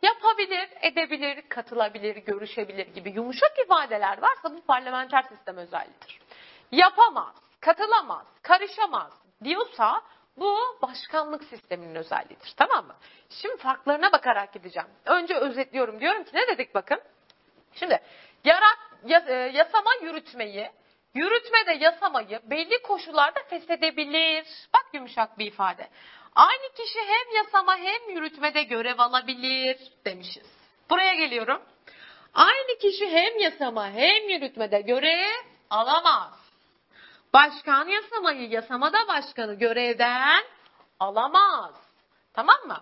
yapabilir, 0.02 0.68
edebilir, 0.80 1.48
katılabilir, 1.48 2.16
görüşebilir 2.16 2.86
gibi 2.86 3.10
yumuşak 3.10 3.58
ifadeler 3.64 4.18
varsa 4.22 4.56
bu 4.56 4.60
parlamenter 4.60 5.22
sistem 5.22 5.56
özelliğidir. 5.56 6.20
Yapamaz, 6.72 7.34
katılamaz, 7.60 8.26
karışamaz 8.42 9.12
diyorsa 9.44 10.02
bu 10.36 10.58
başkanlık 10.82 11.44
sisteminin 11.44 11.94
özelliğidir. 11.94 12.54
Tamam 12.56 12.86
mı? 12.86 12.94
Şimdi 13.28 13.56
farklarına 13.56 14.12
bakarak 14.12 14.52
gideceğim. 14.52 14.88
Önce 15.04 15.34
özetliyorum. 15.34 16.00
Diyorum 16.00 16.24
ki 16.24 16.30
ne 16.34 16.48
dedik 16.48 16.74
bakın. 16.74 17.00
Şimdi 17.74 18.00
yarat, 18.44 18.78
e, 19.28 19.34
yasama 19.34 19.90
yürütmeyi, 20.02 20.70
yürütme 21.14 21.66
de 21.66 21.72
yasamayı 21.72 22.40
belli 22.44 22.82
koşullarda 22.82 23.40
feshedebilir. 23.50 24.46
Bak 24.74 24.86
yumuşak 24.92 25.38
bir 25.38 25.46
ifade. 25.46 25.88
Aynı 26.34 26.74
kişi 26.74 26.98
hem 26.98 27.36
yasama 27.36 27.76
hem 27.76 28.14
yürütmede 28.14 28.62
görev 28.62 28.98
alabilir 28.98 29.78
demişiz. 30.04 30.46
Buraya 30.90 31.14
geliyorum. 31.14 31.62
Aynı 32.34 32.78
kişi 32.78 33.10
hem 33.10 33.38
yasama 33.38 33.90
hem 33.90 34.28
yürütmede 34.28 34.80
görev 34.80 35.44
alamaz. 35.70 36.32
Başkan 37.34 37.88
yasamayı, 37.88 38.48
yasamada 38.48 39.08
başkanı 39.08 39.54
görevden 39.54 40.44
alamaz. 41.00 41.74
Tamam 42.34 42.56
mı? 42.66 42.80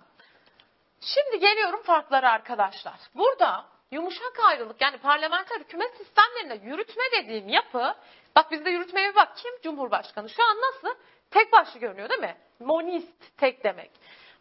Şimdi 1.01 1.39
geliyorum 1.41 1.83
farklara 1.83 2.31
arkadaşlar. 2.31 3.01
Burada 3.15 3.65
yumuşak 3.91 4.41
ayrılık 4.41 4.81
yani 4.81 4.99
parlamenter 4.99 5.61
hükümet 5.61 5.97
sistemlerinde 5.97 6.67
yürütme 6.67 7.05
dediğim 7.13 7.49
yapı, 7.49 7.95
bak 8.37 8.51
bizde 8.51 8.71
yürütmeye 8.71 9.15
bak 9.15 9.37
kim? 9.37 9.53
Cumhurbaşkanı. 9.63 10.31
Şu 10.31 10.43
an 10.43 10.57
nasıl? 10.57 10.99
Tek 11.31 11.53
başlı 11.53 11.81
görünüyor 11.81 12.09
değil 12.09 12.21
mi? 12.21 12.37
Monist 12.61 13.37
tek 13.37 13.65
demek. 13.65 13.91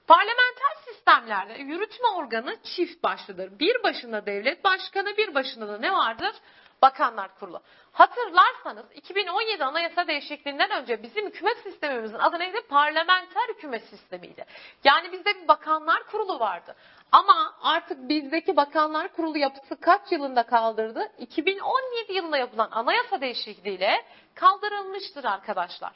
Parlamenter 0.07 0.75
sistemlerde 0.85 1.53
yürütme 1.53 2.07
organı 2.07 2.57
çift 2.63 3.03
başlıdır. 3.03 3.59
Bir 3.59 3.83
başında 3.83 4.25
devlet 4.25 4.63
başkanı, 4.63 5.17
bir 5.17 5.35
başında 5.35 5.67
da 5.67 5.77
ne 5.77 5.91
vardır? 5.91 6.35
Bakanlar 6.81 7.39
Kurulu. 7.39 7.61
Hatırlarsanız 7.91 8.85
2017 8.95 9.63
anayasa 9.63 10.07
değişikliğinden 10.07 10.71
önce 10.71 11.03
bizim 11.03 11.27
hükümet 11.27 11.57
sistemimizin 11.57 12.17
adı 12.17 12.39
neydi? 12.39 12.61
Parlamenter 12.69 13.49
hükümet 13.49 13.83
sistemiydi. 13.83 14.45
Yani 14.83 15.11
bizde 15.11 15.41
bir 15.41 15.47
bakanlar 15.47 16.03
kurulu 16.03 16.39
vardı. 16.39 16.75
Ama 17.11 17.53
artık 17.61 18.09
bizdeki 18.09 18.55
bakanlar 18.55 19.07
kurulu 19.13 19.37
yapısı 19.37 19.79
kaç 19.79 20.11
yılında 20.11 20.43
kaldırdı? 20.43 21.11
2017 21.17 22.13
yılında 22.13 22.37
yapılan 22.37 22.69
anayasa 22.71 23.21
değişikliğiyle 23.21 24.05
kaldırılmıştır 24.35 25.23
arkadaşlar. 25.23 25.93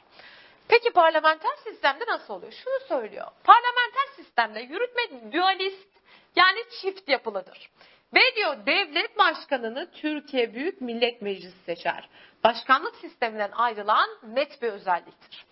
Peki 0.68 0.90
parlamenter 0.92 1.56
sistemde 1.64 2.04
nasıl 2.08 2.34
oluyor? 2.34 2.52
Şunu 2.52 2.88
söylüyor. 2.88 3.26
Parlamenter 3.44 4.06
sistemde 4.16 4.60
yürütme 4.60 5.32
dualist 5.32 5.88
yani 6.36 6.58
çift 6.80 7.08
yapılıdır. 7.08 7.70
Ve 8.14 8.20
diyor 8.36 8.66
devlet 8.66 9.18
başkanını 9.18 9.90
Türkiye 9.92 10.54
Büyük 10.54 10.80
Millet 10.80 11.22
Meclisi 11.22 11.64
seçer. 11.66 12.08
Başkanlık 12.44 12.96
sisteminden 12.96 13.50
ayrılan 13.52 14.08
net 14.22 14.62
bir 14.62 14.72
özelliktir. 14.72 15.46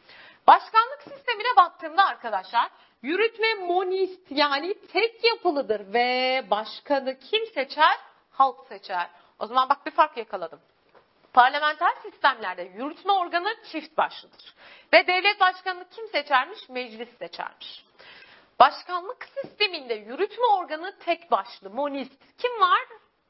Başkanlık 0.46 1.02
sistemine 1.02 1.56
baktığımda 1.56 2.06
arkadaşlar 2.06 2.70
yürütme 3.02 3.54
monist 3.54 4.30
yani 4.30 4.74
tek 4.92 5.24
yapılıdır 5.24 5.92
ve 5.92 6.44
başkanı 6.50 7.18
kim 7.18 7.46
seçer? 7.46 7.96
Halk 8.30 8.66
seçer. 8.68 9.08
O 9.38 9.46
zaman 9.46 9.68
bak 9.68 9.86
bir 9.86 9.90
fark 9.90 10.16
yakaladım. 10.16 10.60
Parlamenter 11.32 11.94
sistemlerde 12.02 12.62
yürütme 12.62 13.12
organı 13.12 13.54
çift 13.72 13.96
başlıdır. 13.96 14.54
Ve 14.92 15.06
devlet 15.06 15.40
başkanını 15.40 15.88
kim 15.88 16.08
seçermiş? 16.08 16.68
Meclis 16.68 17.18
seçermiş. 17.18 17.84
Başkanlık 18.60 19.28
sisteminde 19.42 19.94
yürütme 19.94 20.46
organı 20.46 20.98
tek 20.98 21.30
başlı, 21.30 21.70
monist. 21.70 22.38
Kim 22.38 22.60
var? 22.60 22.80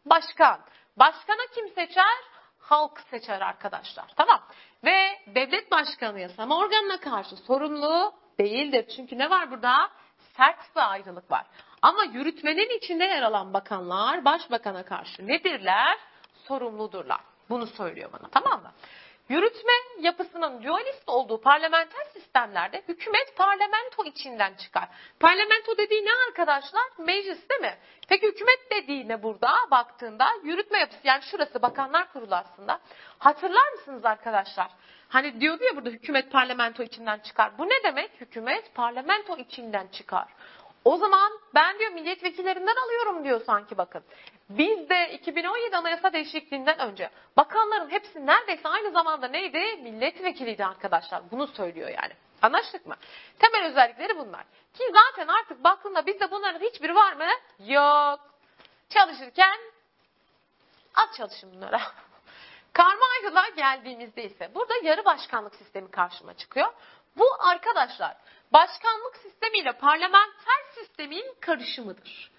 Başkan. 0.07 0.61
Başkanı 0.97 1.47
kim 1.55 1.69
seçer? 1.69 2.17
Halk 2.59 3.01
seçer 3.11 3.41
arkadaşlar. 3.41 4.05
Tamam. 4.17 4.43
Ve 4.85 5.19
devlet 5.27 5.71
başkanı 5.71 6.21
yasama 6.21 6.59
organına 6.59 7.01
karşı 7.01 7.37
sorumlu 7.37 8.13
değildir. 8.45 8.87
Çünkü 8.97 9.19
ne 9.19 9.31
var 9.31 9.51
burada? 9.51 9.91
Sert 10.37 10.77
bir 10.77 10.91
ayrılık 10.91 11.31
var. 11.31 11.47
Ama 11.83 12.05
yürütmenin 12.05 12.79
içinde 12.79 13.05
yer 13.05 13.23
alan 13.23 13.55
bakanlar 13.55 14.25
başbakana 14.25 14.85
karşı 14.85 15.27
nedirler? 15.27 15.99
Sorumludurlar. 16.49 17.21
Bunu 17.51 17.67
söylüyor 17.67 18.11
bana 18.13 18.29
tamam 18.31 18.63
mı? 18.63 18.73
Yürütme 19.29 19.73
yapısının 20.01 20.63
dualist 20.63 21.03
olduğu 21.07 21.41
parlamenter 21.41 22.05
sistemlerde 22.13 22.83
hükümet 22.89 23.37
parlamento 23.37 24.05
içinden 24.05 24.55
çıkar. 24.55 24.89
Parlamento 25.21 25.77
dediği 25.79 26.05
ne 26.05 26.11
arkadaşlar? 26.29 26.83
Meclis 26.99 27.51
değil 27.51 27.61
mi? 27.61 27.75
Peki 28.09 28.27
hükümet 28.27 28.71
dediği 28.73 29.09
ne 29.09 29.23
burada 29.23 29.55
baktığında? 29.71 30.27
Yürütme 30.45 30.79
yapısı 30.79 31.01
yani 31.05 31.23
şurası 31.23 31.63
bakanlar 31.63 32.13
kurulu 32.13 32.35
aslında. 32.35 32.81
Hatırlar 33.19 33.73
mısınız 33.73 34.05
arkadaşlar? 34.05 34.71
Hani 35.11 35.41
diyordu 35.41 35.65
ya 35.65 35.77
burada 35.77 35.91
hükümet 35.91 36.33
parlamento 36.33 36.83
içinden 36.83 37.19
çıkar. 37.19 37.59
Bu 37.59 37.67
ne 37.67 37.85
demek? 37.85 38.21
Hükümet 38.21 38.75
parlamento 38.75 39.37
içinden 39.37 39.87
çıkar. 39.89 40.29
O 40.85 40.97
zaman 40.97 41.33
ben 41.55 41.79
diyor 41.79 41.91
milletvekillerinden 41.91 42.77
alıyorum 42.87 43.25
diyor 43.25 43.41
sanki 43.47 43.79
bakın. 43.79 44.03
Biz 44.49 44.89
de 44.89 45.13
2017 45.13 45.77
anayasa 45.77 46.13
değişikliğinden 46.13 46.79
önce 46.79 47.11
bakanların 47.37 47.91
hepsi 47.91 48.27
neredeyse 48.27 48.69
aynı 48.69 48.91
zamanda 48.91 49.29
neydi? 49.29 49.59
Milletvekiliydi 49.83 50.65
arkadaşlar. 50.65 51.31
Bunu 51.31 51.47
söylüyor 51.47 51.89
yani. 51.89 52.13
Anlaştık 52.43 52.87
mı? 52.87 52.97
Temel 53.39 53.71
özellikleri 53.71 54.19
bunlar. 54.19 54.43
Ki 54.75 54.85
zaten 54.93 55.29
artık 55.29 55.65
baktığında 55.65 56.07
bizde 56.07 56.31
bunların 56.31 56.61
hiçbiri 56.61 56.95
var 56.95 57.13
mı? 57.13 57.29
Yok. 57.59 58.21
Çalışırken 58.89 59.59
az 60.95 61.17
çalışın 61.17 61.53
bunlara. 61.53 61.81
Karma 62.73 63.05
ayrılığa 63.17 63.49
geldiğimizde 63.49 64.25
ise 64.25 64.55
burada 64.55 64.75
yarı 64.83 65.05
başkanlık 65.05 65.55
sistemi 65.55 65.91
karşıma 65.91 66.35
çıkıyor. 66.35 66.73
Bu 67.17 67.27
arkadaşlar 67.39 68.17
başkanlık 68.53 69.17
sistemiyle 69.17 69.73
parlamenter 69.73 70.63
sistemin 70.75 71.35
karışımıdır. 71.41 72.31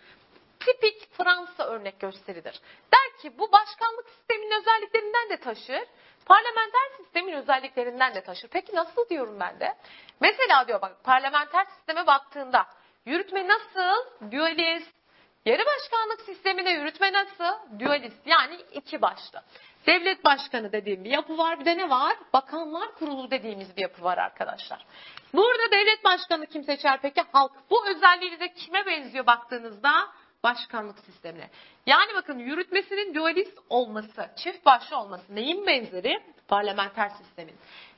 Tipik 0.59 1.13
Fransa 1.17 1.63
örnek 1.65 1.99
gösteridir. 1.99 2.61
Der 2.93 3.21
ki 3.21 3.39
bu 3.39 3.51
başkanlık 3.51 4.09
sisteminin 4.09 4.61
özelliklerinden 4.61 5.29
de 5.29 5.37
taşır, 5.37 5.83
parlamenter 6.25 6.97
sistemin 6.97 7.33
özelliklerinden 7.33 8.15
de 8.15 8.23
taşır. 8.23 8.47
Peki 8.47 8.75
nasıl 8.75 9.09
diyorum 9.09 9.39
ben 9.39 9.59
de? 9.59 9.77
Mesela 10.19 10.67
diyor 10.67 10.81
bak 10.81 11.03
parlamenter 11.03 11.65
sisteme 11.65 12.07
baktığında 12.07 12.65
yürütme 13.05 13.47
nasıl? 13.47 14.05
Dualist. 14.31 15.01
Yarı 15.45 15.63
başkanlık 15.65 16.21
sisteminde 16.21 16.69
yürütme 16.69 17.13
nasıl? 17.13 17.79
Dualist 17.79 18.27
yani 18.27 18.55
iki 18.71 19.01
başlı. 19.01 19.43
Devlet 19.87 20.25
başkanı 20.25 20.71
dediğim 20.71 21.03
bir 21.03 21.09
yapı 21.09 21.37
var. 21.37 21.59
Bir 21.59 21.65
de 21.65 21.77
ne 21.77 21.89
var? 21.89 22.17
Bakanlar 22.33 22.95
kurulu 22.95 23.31
dediğimiz 23.31 23.77
bir 23.77 23.81
yapı 23.81 24.03
var 24.03 24.17
arkadaşlar. 24.17 24.85
Burada 25.33 25.71
devlet 25.71 26.03
başkanı 26.03 26.45
kim 26.45 26.63
seçer 26.63 26.99
peki? 27.01 27.21
Halk. 27.31 27.51
Bu 27.69 27.87
özelliği 27.87 28.39
de 28.39 28.53
kime 28.53 28.85
benziyor 28.85 29.25
baktığınızda? 29.25 30.07
Başkanlık 30.43 30.99
sistemine. 30.99 31.49
Yani 31.85 32.13
bakın 32.15 32.39
yürütmesinin 32.39 33.13
dualist 33.15 33.57
olması, 33.69 34.29
çift 34.35 34.65
başlı 34.65 34.97
olması 34.97 35.35
neyin 35.35 35.67
benzeri? 35.67 36.19
Parlamenter 36.47 37.09
sistemin. 37.09 37.55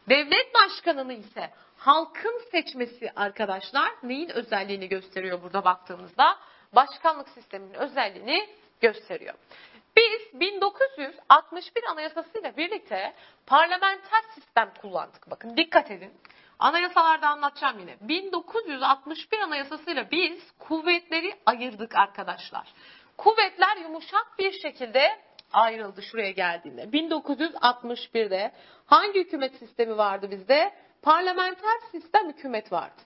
Devlet 0.09 0.53
başkanını 0.53 1.13
ise 1.13 1.49
halkın 1.77 2.41
seçmesi 2.51 3.11
arkadaşlar 3.15 3.91
neyin 4.03 4.29
özelliğini 4.29 4.89
gösteriyor 4.89 5.43
burada 5.43 5.65
baktığımızda? 5.65 6.37
Başkanlık 6.75 7.29
sisteminin 7.29 7.73
özelliğini 7.73 8.49
gösteriyor. 8.81 9.33
Biz 9.97 10.39
1961 10.39 11.83
anayasasıyla 11.91 12.57
birlikte 12.57 13.13
parlamenter 13.45 14.21
sistem 14.35 14.73
kullandık. 14.81 15.31
Bakın 15.31 15.57
dikkat 15.57 15.91
edin. 15.91 16.11
Anayasalarda 16.59 17.27
anlatacağım 17.27 17.79
yine. 17.79 17.97
1961 18.01 19.39
anayasasıyla 19.39 20.11
biz 20.11 20.51
kuvvetleri 20.59 21.33
ayırdık 21.45 21.95
arkadaşlar. 21.95 22.67
Kuvvetler 23.17 23.77
yumuşak 23.77 24.39
bir 24.39 24.51
şekilde 24.51 25.19
ayrıldı 25.53 26.01
şuraya 26.01 26.31
geldiğinde. 26.31 26.81
1961'de 26.83 28.51
hangi 28.85 29.19
hükümet 29.19 29.55
sistemi 29.55 29.97
vardı 29.97 30.31
bizde? 30.31 30.73
Parlamenter 31.01 31.79
sistem 31.91 32.29
hükümet 32.29 32.71
vardı. 32.71 33.01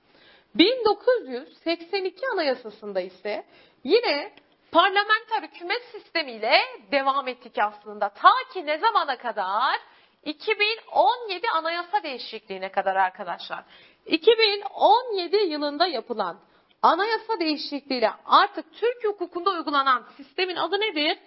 1982 0.55 2.27
anayasasında 2.33 3.01
ise 3.01 3.45
yine 3.83 4.31
parlamenter 4.71 5.43
hükümet 5.43 5.83
sistemiyle 5.91 6.59
devam 6.91 7.27
ettik 7.27 7.57
aslında. 7.59 8.09
Ta 8.09 8.29
ki 8.53 8.65
ne 8.65 8.77
zamana 8.77 9.17
kadar? 9.17 9.79
2017 10.25 11.49
anayasa 11.49 12.03
değişikliğine 12.03 12.71
kadar 12.71 12.95
arkadaşlar. 12.95 13.63
2017 14.05 15.35
yılında 15.35 15.87
yapılan 15.87 16.37
anayasa 16.81 17.39
değişikliğiyle 17.39 18.11
artık 18.25 18.73
Türk 18.73 19.03
hukukunda 19.05 19.49
uygulanan 19.49 20.03
sistemin 20.17 20.55
adı 20.55 20.79
nedir? 20.79 21.17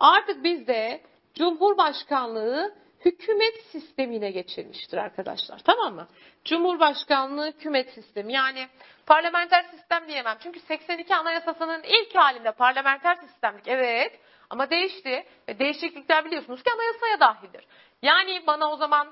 Artık 0.00 0.44
bizde 0.44 1.02
Cumhurbaşkanlığı 1.34 2.74
hükümet 3.04 3.62
sistemine 3.72 4.30
geçilmiştir 4.30 4.98
arkadaşlar. 4.98 5.58
Tamam 5.58 5.94
mı? 5.94 6.08
Cumhurbaşkanlığı 6.44 7.46
hükümet 7.46 7.90
sistemi. 7.90 8.32
Yani 8.32 8.68
parlamenter 9.06 9.62
sistem 9.62 10.08
diyemem. 10.08 10.36
Çünkü 10.42 10.60
82 10.60 11.14
Anayasası'nın 11.14 11.82
ilk 11.82 12.14
halinde 12.14 12.52
parlamenter 12.52 13.14
sistemlik. 13.14 13.68
Evet. 13.68 14.20
Ama 14.50 14.70
değişti. 14.70 15.26
Ve 15.48 15.58
değişiklikler 15.58 16.24
biliyorsunuz 16.24 16.62
ki 16.62 16.70
anayasaya 16.72 17.20
dahildir. 17.20 17.64
Yani 18.02 18.46
bana 18.46 18.72
o 18.72 18.76
zaman 18.76 19.08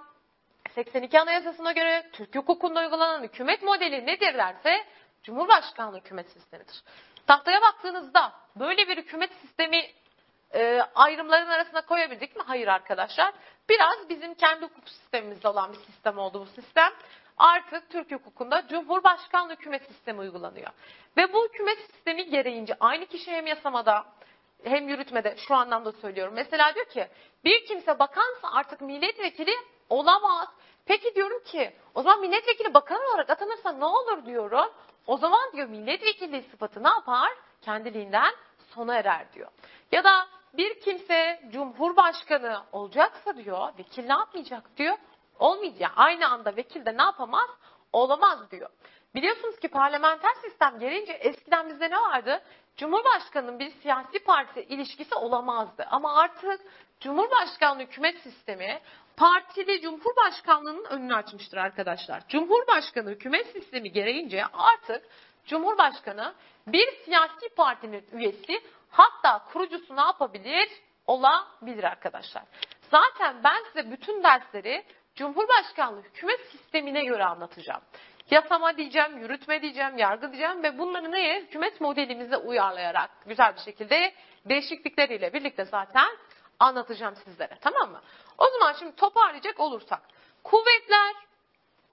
82 0.75 1.21
Anayasası'na 1.21 1.73
göre 1.73 2.11
Türk 2.13 2.35
hukukunda 2.35 2.81
uygulanan 2.81 3.23
hükümet 3.23 3.63
modeli 3.63 4.07
nedir 4.07 4.35
derse 4.35 4.85
Cumhurbaşkanlığı 5.23 5.99
hükümet 5.99 6.31
sistemidir. 6.31 6.83
Tahtaya 7.27 7.63
baktığınızda 7.63 8.33
böyle 8.57 8.89
bir 8.89 8.97
hükümet 8.97 9.31
sistemi 9.33 9.83
e, 10.55 10.81
ayrımların 10.95 11.49
arasına 11.49 11.81
koyabildik 11.81 12.37
mi? 12.37 12.43
Hayır 12.47 12.69
arkadaşlar. 12.69 13.33
Biraz 13.69 14.09
bizim 14.09 14.35
kendi 14.35 14.65
hukuk 14.65 14.89
sistemimizde 14.89 15.49
olan 15.49 15.73
bir 15.73 15.79
sistem 15.79 16.19
oldu 16.19 16.41
bu 16.41 16.63
sistem. 16.63 16.93
Artık 17.39 17.91
Türk 17.91 18.13
hukukunda 18.13 18.69
Cumhurbaşkanlığı 18.69 19.53
hükümet 19.53 19.87
sistemi 19.87 20.21
uygulanıyor. 20.21 20.71
Ve 21.17 21.33
bu 21.33 21.45
hükümet 21.49 21.79
sistemi 21.79 22.31
gereğince 22.31 22.77
aynı 22.81 23.07
kişi 23.07 23.31
hem 23.31 23.47
yasamada 23.47 24.05
hem 24.65 24.89
yürütmede 24.89 25.37
şu 25.49 25.55
anlamda 25.55 25.93
söylüyorum. 25.93 26.35
Mesela 26.35 26.75
diyor 26.75 26.87
ki 26.87 27.09
bir 27.45 27.67
kimse 27.67 27.99
bakansa 27.99 28.53
artık 28.53 28.81
milletvekili 28.81 29.53
olamaz. 29.91 30.49
Peki 30.87 31.15
diyorum 31.15 31.45
ki 31.45 31.77
o 31.95 32.03
zaman 32.03 32.21
milletvekili 32.21 32.75
bakan 32.75 33.01
olarak 33.09 33.31
atanırsa 33.31 33.73
ne 33.73 33.85
olur 33.85 34.27
diyorum. 34.27 34.73
O 35.07 35.17
zaman 35.17 35.53
diyor 35.53 35.69
milletvekilliği 35.69 36.43
sıfatı 36.43 36.85
ne 36.85 36.89
yapar? 36.89 37.31
Kendiliğinden 37.63 38.35
sona 38.75 38.95
erer 38.95 39.33
diyor. 39.33 39.49
Ya 39.93 40.05
da 40.05 40.27
bir 40.59 40.81
kimse 40.81 41.41
cumhurbaşkanı 41.53 42.63
olacaksa 42.73 43.37
diyor 43.37 43.69
vekil 43.79 44.07
ne 44.07 44.13
yapmayacak 44.13 44.77
diyor. 44.77 44.97
Olmayacak. 45.39 45.93
Aynı 45.97 46.29
anda 46.29 46.57
vekil 46.57 46.87
de 46.87 46.97
ne 46.97 47.03
yapamaz? 47.03 47.51
Olamaz 47.93 48.51
diyor. 48.51 48.71
Biliyorsunuz 49.15 49.61
ki 49.61 49.69
parlamenter 49.69 50.35
sistem 50.45 50.79
gelince 50.79 51.13
eskiden 51.13 51.69
bizde 51.69 51.91
ne 51.91 51.97
vardı? 51.97 52.43
Cumhurbaşkanının 52.77 53.59
bir 53.59 53.71
siyasi 53.71 54.19
parti 54.19 54.61
ilişkisi 54.61 55.15
olamazdı. 55.15 55.87
Ama 55.91 56.15
artık 56.17 56.61
Cumhurbaşkanlığı 57.01 57.83
hükümet 57.83 58.19
sistemi 58.19 58.81
partili 59.17 59.81
Cumhurbaşkanlığının 59.81 60.85
önünü 60.85 61.15
açmıştır 61.15 61.57
arkadaşlar. 61.57 62.29
Cumhurbaşkanı 62.29 63.11
hükümet 63.11 63.47
sistemi 63.47 63.93
gereğince 63.93 64.45
artık 64.53 65.03
Cumhurbaşkanı 65.47 66.35
bir 66.67 66.89
siyasi 67.05 67.49
partinin 67.57 68.05
üyesi 68.13 68.61
hatta 68.91 69.45
kurucusu 69.53 69.97
ne 69.97 70.01
yapabilir? 70.01 70.69
Olabilir 71.07 71.85
arkadaşlar. 71.85 72.43
Zaten 72.91 73.45
ben 73.45 73.63
size 73.73 73.91
bütün 73.91 74.23
dersleri 74.23 74.85
Cumhurbaşkanlığı 75.15 76.03
hükümet 76.03 76.41
sistemine 76.51 77.05
göre 77.05 77.25
anlatacağım. 77.25 77.83
Yasama 78.31 78.77
diyeceğim, 78.77 79.19
yürütme 79.19 79.63
diyeceğim, 79.63 79.99
yargı 79.99 80.33
diyeceğim 80.33 80.63
ve 80.63 80.79
bunları 80.79 81.13
neye? 81.13 81.41
Hükümet 81.41 81.81
modelimize 81.81 82.37
uyarlayarak 82.37 83.11
güzel 83.27 83.55
bir 83.55 83.61
şekilde 83.61 84.15
değişiklikleriyle 84.45 85.33
birlikte 85.33 85.65
zaten 85.65 86.09
anlatacağım 86.59 87.17
sizlere. 87.17 87.59
Tamam 87.61 87.91
mı? 87.91 88.01
O 88.39 88.47
zaman 88.49 88.73
şimdi 88.73 88.97
toparlayacak 88.97 89.61
olursak. 89.61 90.03
Kuvvetler 90.45 91.15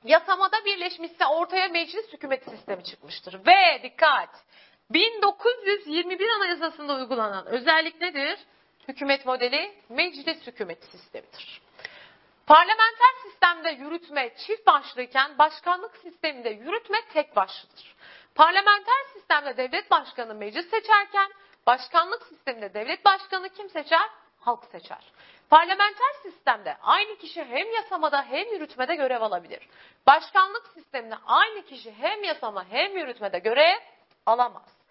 yasamada 0.03 0.65
birleşmişse 0.65 1.25
ortaya 1.25 1.67
meclis 1.67 2.13
hükümet 2.13 2.43
sistemi 2.49 2.84
çıkmıştır. 2.84 3.45
Ve 3.47 3.84
dikkat! 3.84 4.29
1921 4.93 6.29
Anayasası'nda 6.29 6.95
uygulanan 6.95 7.45
özellik 7.45 8.01
nedir? 8.01 8.39
Hükümet 8.88 9.25
modeli 9.25 9.73
meclis 9.89 10.47
hükümet 10.47 10.84
sistemidir. 10.84 11.62
Parlamenter 12.47 13.13
sistemde 13.23 13.69
yürütme 13.69 14.36
çift 14.47 14.67
başlıyken 14.67 15.38
başkanlık 15.38 15.97
sisteminde 15.97 16.49
yürütme 16.49 16.97
tek 17.13 17.36
başlıdır. 17.36 17.95
Parlamenter 18.36 19.03
sistemde 19.13 19.58
devlet 19.58 19.91
başkanı 19.91 20.36
meclis 20.36 20.69
seçerken 20.69 21.32
başkanlık 21.67 22.23
sisteminde 22.23 22.73
devlet 22.73 23.06
başkanı 23.06 23.49
kim 23.49 23.69
seçer? 23.69 24.10
Halk 24.39 24.65
seçer. 24.71 25.12
Parlamenter 25.49 26.13
sistemde 26.23 26.77
aynı 26.82 27.17
kişi 27.17 27.43
hem 27.43 27.71
yasamada 27.71 28.23
hem 28.23 28.53
yürütmede 28.53 28.95
görev 28.95 29.21
alabilir. 29.21 29.69
Başkanlık 30.08 30.67
sisteminde 30.73 31.15
aynı 31.25 31.62
kişi 31.62 31.93
hem 31.93 32.23
yasama 32.23 32.65
hem 32.69 32.97
yürütmede 32.97 33.39
görev 33.39 33.79
alamaz. 34.25 34.83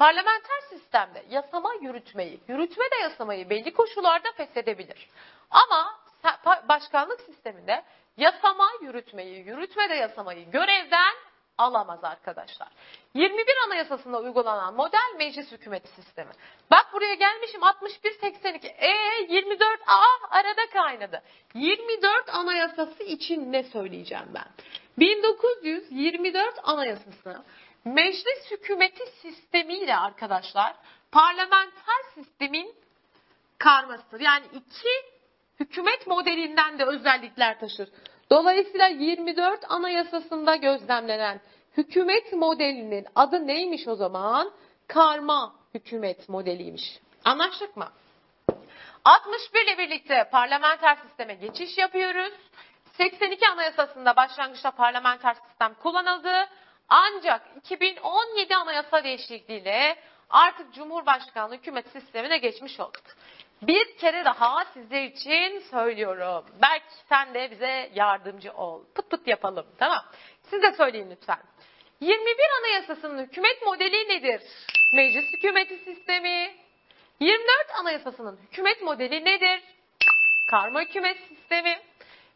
Parlamenter 0.00 0.60
sistemde 0.68 1.24
yasama 1.30 1.74
yürütmeyi, 1.80 2.40
yürütme 2.48 2.84
de 2.84 3.02
yasamayı 3.02 3.50
belli 3.50 3.72
koşullarda 3.72 4.32
feshedebilir. 4.36 5.08
Ama 5.50 5.98
başkanlık 6.68 7.20
sisteminde 7.20 7.82
yasama 8.16 8.68
yürütmeyi, 8.82 9.46
yürütme 9.46 9.90
de 9.90 9.94
yasamayı 9.94 10.50
görevden 10.50 11.14
alamaz 11.58 12.04
arkadaşlar. 12.04 12.68
21 13.14 13.46
Anayasasında 13.66 14.20
uygulanan 14.20 14.74
model 14.74 15.16
meclis 15.18 15.52
hükümeti 15.52 15.88
sistemi. 15.88 16.30
Bak 16.70 16.86
buraya 16.92 17.14
gelmişim 17.14 17.60
61-82. 17.60 18.66
E 18.66 18.92
24 19.28 19.80
a 19.86 20.36
arada 20.36 20.70
kaynadı. 20.72 21.22
24 21.54 22.34
Anayasası 22.34 23.02
için 23.02 23.52
ne 23.52 23.62
söyleyeceğim 23.62 24.28
ben? 24.34 24.46
1924 24.98 26.54
Anayasası 26.62 27.44
meclis 27.84 28.50
hükümeti 28.50 29.06
sistemiyle 29.22 29.96
arkadaşlar 29.96 30.76
parlamenter 31.12 32.02
sistemin 32.14 32.74
karmasıdır. 33.58 34.20
Yani 34.20 34.46
iki 34.46 34.88
hükümet 35.60 36.06
modelinden 36.06 36.78
de 36.78 36.84
özellikler 36.84 37.60
taşır. 37.60 37.88
Dolayısıyla 38.30 38.86
24 38.88 39.60
Anayasasında 39.68 40.56
gözlemlenen 40.56 41.40
hükümet 41.76 42.32
modelinin 42.32 43.06
adı 43.14 43.46
neymiş 43.46 43.88
o 43.88 43.94
zaman? 43.94 44.52
Karma 44.88 45.54
hükümet 45.74 46.28
modeliymiş. 46.28 47.00
Anlaştık 47.24 47.76
mı? 47.76 47.88
61 49.04 49.64
ile 49.64 49.78
birlikte 49.78 50.28
parlamenter 50.32 50.96
sisteme 50.96 51.34
geçiş 51.34 51.78
yapıyoruz. 51.78 52.32
82 52.96 53.48
Anayasasında 53.48 54.16
başlangıçta 54.16 54.70
parlamenter 54.70 55.34
sistem 55.48 55.74
kullanıldı. 55.74 56.48
Ancak 56.90 57.42
2017 57.56 58.56
Anayasa 58.56 59.04
değişikliğiyle 59.04 59.96
artık 60.30 60.74
Cumhurbaşkanlığı 60.74 61.54
hükümet 61.54 61.88
sistemine 61.88 62.38
geçmiş 62.38 62.80
olduk. 62.80 63.02
Bir 63.62 63.96
kere 63.98 64.24
daha 64.24 64.64
sizler 64.64 65.04
için 65.04 65.60
söylüyorum. 65.70 66.44
Belki 66.62 66.94
sen 67.08 67.34
de 67.34 67.50
bize 67.50 67.90
yardımcı 67.94 68.52
ol. 68.52 68.84
Pıt 68.94 69.10
pıt 69.10 69.26
yapalım 69.26 69.66
tamam. 69.78 70.04
Siz 70.42 70.62
de 70.62 70.72
söyleyin 70.72 71.10
lütfen. 71.10 71.40
21 72.00 72.36
Anayasası'nın 72.60 73.26
hükümet 73.26 73.62
modeli 73.62 74.08
nedir? 74.08 74.42
Meclis 74.94 75.32
hükümeti 75.32 75.78
sistemi. 75.78 76.54
24 77.20 77.48
Anayasası'nın 77.80 78.38
hükümet 78.42 78.82
modeli 78.82 79.24
nedir? 79.24 79.62
Karma 80.50 80.80
hükümet 80.80 81.18
sistemi. 81.28 81.78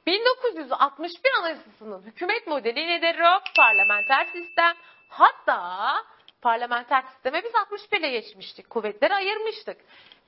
1961 0.07 1.31
Anayasası'nın 1.41 2.03
hükümet 2.03 2.47
modeli 2.47 2.89
nedir? 2.89 3.17
Parlamenter 3.57 4.25
sistem. 4.25 4.77
Hatta 5.09 5.95
parlamenter 6.43 7.03
sisteme 7.03 7.45
biz 7.45 7.55
61 7.55 7.99
ile 7.99 8.11
geçmiştik. 8.11 8.71
Kuvvetleri 8.71 9.15
ayırmıştık. 9.15 9.77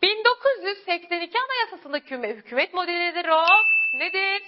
1982 0.02 1.38
Anayasası'ndaki 1.38 2.16
hükümet 2.16 2.74
modelidir 2.74 3.28
o. 3.28 3.44
Nedir? 3.94 4.42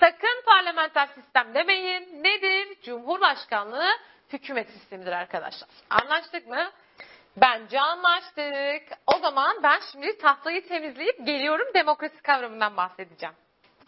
Sakın 0.00 0.42
parlamenter 0.46 1.06
sistem 1.06 1.54
demeyin. 1.54 2.24
Nedir? 2.24 2.80
Cumhurbaşkanlığı 2.82 3.90
hükümet 4.32 4.70
sistemidir 4.70 5.12
arkadaşlar. 5.12 5.68
Anlaştık 5.90 6.46
mı? 6.46 6.70
Bence 7.36 7.80
anlaştık. 7.80 8.98
O 9.06 9.18
zaman 9.18 9.62
ben 9.62 9.80
şimdi 9.92 10.18
tahtayı 10.18 10.68
temizleyip 10.68 11.26
geliyorum 11.26 11.66
demokrasi 11.74 12.22
kavramından 12.22 12.76
bahsedeceğim. 12.76 13.34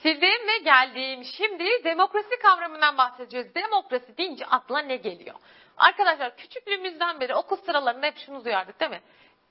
Sildim 0.02 0.48
ve 0.48 0.58
geldim. 0.58 1.24
Şimdi 1.24 1.84
demokrasi 1.84 2.38
kavramından 2.42 2.98
bahsedeceğiz. 2.98 3.54
Demokrasi 3.54 4.18
deyince 4.18 4.46
akla 4.46 4.78
ne 4.78 4.96
geliyor? 4.96 5.36
Arkadaşlar 5.76 6.36
küçüklüğümüzden 6.36 7.20
beri 7.20 7.34
okul 7.34 7.56
sıralarında 7.56 8.06
hep 8.06 8.18
şunu 8.18 8.44
duyardık 8.44 8.80
değil 8.80 8.90
mi? 8.90 9.00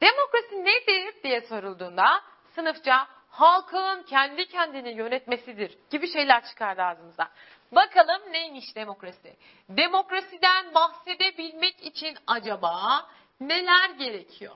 Demokrasi 0.02 0.66
nedir 0.66 1.24
diye 1.24 1.42
sorulduğunda 1.42 2.22
sınıfça 2.56 3.08
halkın 3.30 4.04
kendi 4.04 4.48
kendini 4.48 4.90
yönetmesidir 4.90 5.78
gibi 5.90 6.12
şeyler 6.14 6.46
çıkardı 6.46 6.84
ağzımıza. 6.84 7.30
Bakalım 7.72 8.22
neymiş 8.32 8.76
demokrasi? 8.76 9.36
Demokrasiden 9.70 10.74
bahsedebilmek 10.76 11.86
için 11.86 12.18
acaba 12.28 13.06
neler 13.40 13.90
gerekiyor? 13.90 14.56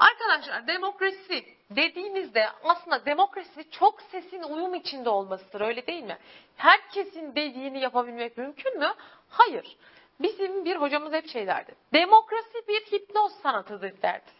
Arkadaşlar 0.00 0.66
demokrasi 0.66 1.44
dediğimizde 1.70 2.48
aslında 2.64 3.06
demokrasi 3.06 3.70
çok 3.70 4.02
sesin 4.02 4.42
uyum 4.42 4.74
içinde 4.74 5.08
olmasıdır 5.08 5.60
öyle 5.60 5.86
değil 5.86 6.02
mi? 6.02 6.18
Herkesin 6.56 7.34
dediğini 7.34 7.80
yapabilmek 7.80 8.38
mümkün 8.38 8.78
mü? 8.78 8.94
Hayır. 9.28 9.76
Bizim 10.20 10.64
bir 10.64 10.76
hocamız 10.76 11.12
hep 11.12 11.28
şey 11.28 11.46
derdi. 11.46 11.74
Demokrasi 11.92 12.68
bir 12.68 12.80
hipnoz 12.80 13.32
sanatıdır 13.42 14.02
derdi. 14.02 14.30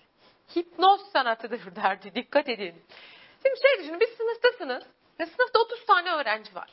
Hipnoz 0.56 1.00
sanatıdır 1.12 1.76
derdi. 1.76 2.14
Dikkat 2.14 2.48
edin. 2.48 2.74
Şimdi 3.42 3.60
şey 3.60 3.78
düşünün 3.78 4.00
bir 4.00 4.16
sınıftasınız 4.16 4.84
ve 5.20 5.26
sınıfta 5.26 5.60
30 5.60 5.86
tane 5.86 6.10
öğrenci 6.10 6.54
var. 6.54 6.70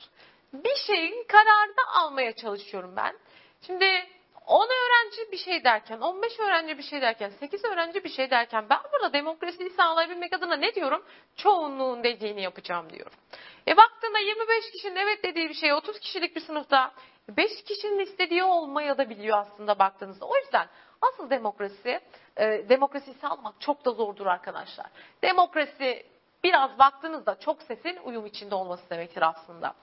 Bir 0.53 0.75
şeyin 0.87 1.23
kararını 1.27 1.91
almaya 1.93 2.35
çalışıyorum 2.35 2.93
ben. 2.95 3.17
Şimdi 3.61 4.07
10 4.47 4.67
öğrenci 4.67 5.31
bir 5.31 5.37
şey 5.37 5.63
derken, 5.63 5.99
15 5.99 6.39
öğrenci 6.39 6.77
bir 6.77 6.83
şey 6.83 7.01
derken, 7.01 7.31
8 7.39 7.65
öğrenci 7.65 8.03
bir 8.03 8.09
şey 8.09 8.31
derken 8.31 8.65
ben 8.69 8.79
burada 8.93 9.13
demokrasiyi 9.13 9.69
sağlayabilmek 9.69 10.33
adına 10.33 10.55
ne 10.55 10.75
diyorum? 10.75 11.03
Çoğunluğun 11.35 12.03
dediğini 12.03 12.41
yapacağım 12.41 12.89
diyorum. 12.89 13.13
E 13.67 13.77
baktığında 13.77 14.19
25 14.19 14.71
kişinin 14.71 14.95
evet 14.95 15.23
dediği 15.23 15.49
bir 15.49 15.53
şey 15.53 15.73
30 15.73 15.99
kişilik 15.99 16.35
bir 16.35 16.41
sınıfta 16.41 16.93
5 17.29 17.63
kişinin 17.63 17.99
istediği 17.99 18.43
olmaya 18.43 18.97
da 18.97 19.09
biliyor 19.09 19.37
aslında 19.37 19.79
baktığınızda. 19.79 20.25
O 20.25 20.37
yüzden 20.37 20.67
asıl 21.01 21.29
demokrasi, 21.29 21.99
e, 22.37 22.69
demokrasiyi 22.69 23.15
sağlamak 23.15 23.61
çok 23.61 23.85
da 23.85 23.91
zordur 23.91 24.25
arkadaşlar. 24.25 24.87
Demokrasi 25.23 26.05
biraz 26.43 26.79
baktığınızda 26.79 27.39
çok 27.39 27.61
sesin 27.61 27.97
uyum 28.03 28.25
içinde 28.25 28.55
olması 28.55 28.89
demektir 28.89 29.21
aslında. 29.21 29.75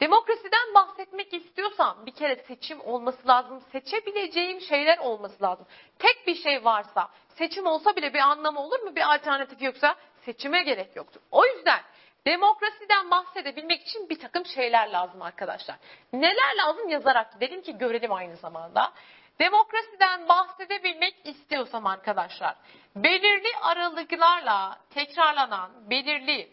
Demokrasiden 0.00 0.74
bahsetmek 0.74 1.34
istiyorsam 1.34 2.06
bir 2.06 2.10
kere 2.10 2.36
seçim 2.36 2.80
olması 2.80 3.28
lazım. 3.28 3.60
Seçebileceğim 3.72 4.60
şeyler 4.60 4.98
olması 4.98 5.42
lazım. 5.42 5.66
Tek 5.98 6.26
bir 6.26 6.34
şey 6.34 6.64
varsa, 6.64 7.08
seçim 7.28 7.66
olsa 7.66 7.96
bile 7.96 8.14
bir 8.14 8.18
anlamı 8.18 8.60
olur 8.60 8.80
mu? 8.80 8.96
Bir 8.96 9.14
alternatif 9.14 9.62
yoksa 9.62 9.96
seçime 10.24 10.62
gerek 10.62 10.96
yoktur. 10.96 11.20
O 11.30 11.46
yüzden 11.46 11.80
demokrasiden 12.26 13.10
bahsedebilmek 13.10 13.82
için 13.82 14.08
bir 14.08 14.18
takım 14.18 14.46
şeyler 14.46 14.88
lazım 14.88 15.22
arkadaşlar. 15.22 15.76
Neler 16.12 16.56
lazım 16.56 16.88
yazarak 16.88 17.32
gidelim 17.32 17.62
ki 17.62 17.78
görelim 17.78 18.12
aynı 18.12 18.36
zamanda. 18.36 18.92
Demokrasiden 19.40 20.28
bahsedebilmek 20.28 21.14
istiyorsam 21.24 21.86
arkadaşlar, 21.86 22.56
belirli 22.96 23.56
aralıklarla 23.62 24.78
tekrarlanan, 24.90 25.70
belirli 25.90 26.48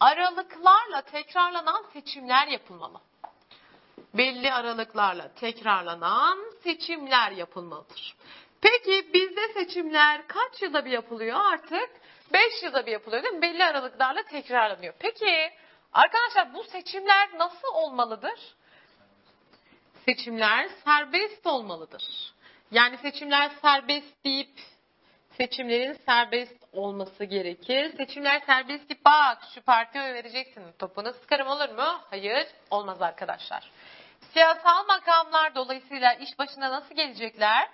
aralıklarla 0.00 1.02
tekrarlanan 1.02 1.84
seçimler 1.92 2.46
yapılmalı. 2.46 3.00
Belli 4.14 4.52
aralıklarla 4.52 5.34
tekrarlanan 5.34 6.38
seçimler 6.62 7.30
yapılmalıdır. 7.30 8.16
Peki 8.60 9.14
bizde 9.14 9.52
seçimler 9.52 10.26
kaç 10.26 10.62
yılda 10.62 10.84
bir 10.84 10.90
yapılıyor 10.90 11.40
artık? 11.52 11.90
5 12.32 12.62
yılda 12.62 12.86
bir 12.86 12.92
yapılıyor 12.92 13.22
değil 13.22 13.34
mi? 13.34 13.42
Belli 13.42 13.64
aralıklarla 13.64 14.22
tekrarlanıyor. 14.22 14.94
Peki 14.98 15.50
arkadaşlar 15.92 16.54
bu 16.54 16.64
seçimler 16.64 17.28
nasıl 17.38 17.68
olmalıdır? 17.74 18.56
Seçimler 20.08 20.68
serbest 20.84 21.46
olmalıdır. 21.46 22.02
Yani 22.70 22.98
seçimler 22.98 23.50
serbest 23.62 24.24
deyip 24.24 24.60
seçimlerin 25.36 25.92
serbest 26.06 26.64
olması 26.72 27.24
gerekir. 27.24 27.96
Seçimler 27.96 28.40
serbest 28.40 28.88
deyip 28.88 29.04
bak 29.04 29.38
şu 29.54 29.62
partiye 29.62 30.04
oy 30.04 30.14
vereceksin 30.14 30.62
topunu 30.78 31.12
sıkarım 31.12 31.48
olur 31.48 31.68
mu? 31.68 32.00
Hayır 32.10 32.46
olmaz 32.70 33.02
arkadaşlar. 33.02 33.70
Siyasal 34.32 34.86
makamlar 34.86 35.54
dolayısıyla 35.54 36.12
iş 36.14 36.38
başına 36.38 36.70
nasıl 36.70 36.94
gelecekler? 36.94 37.68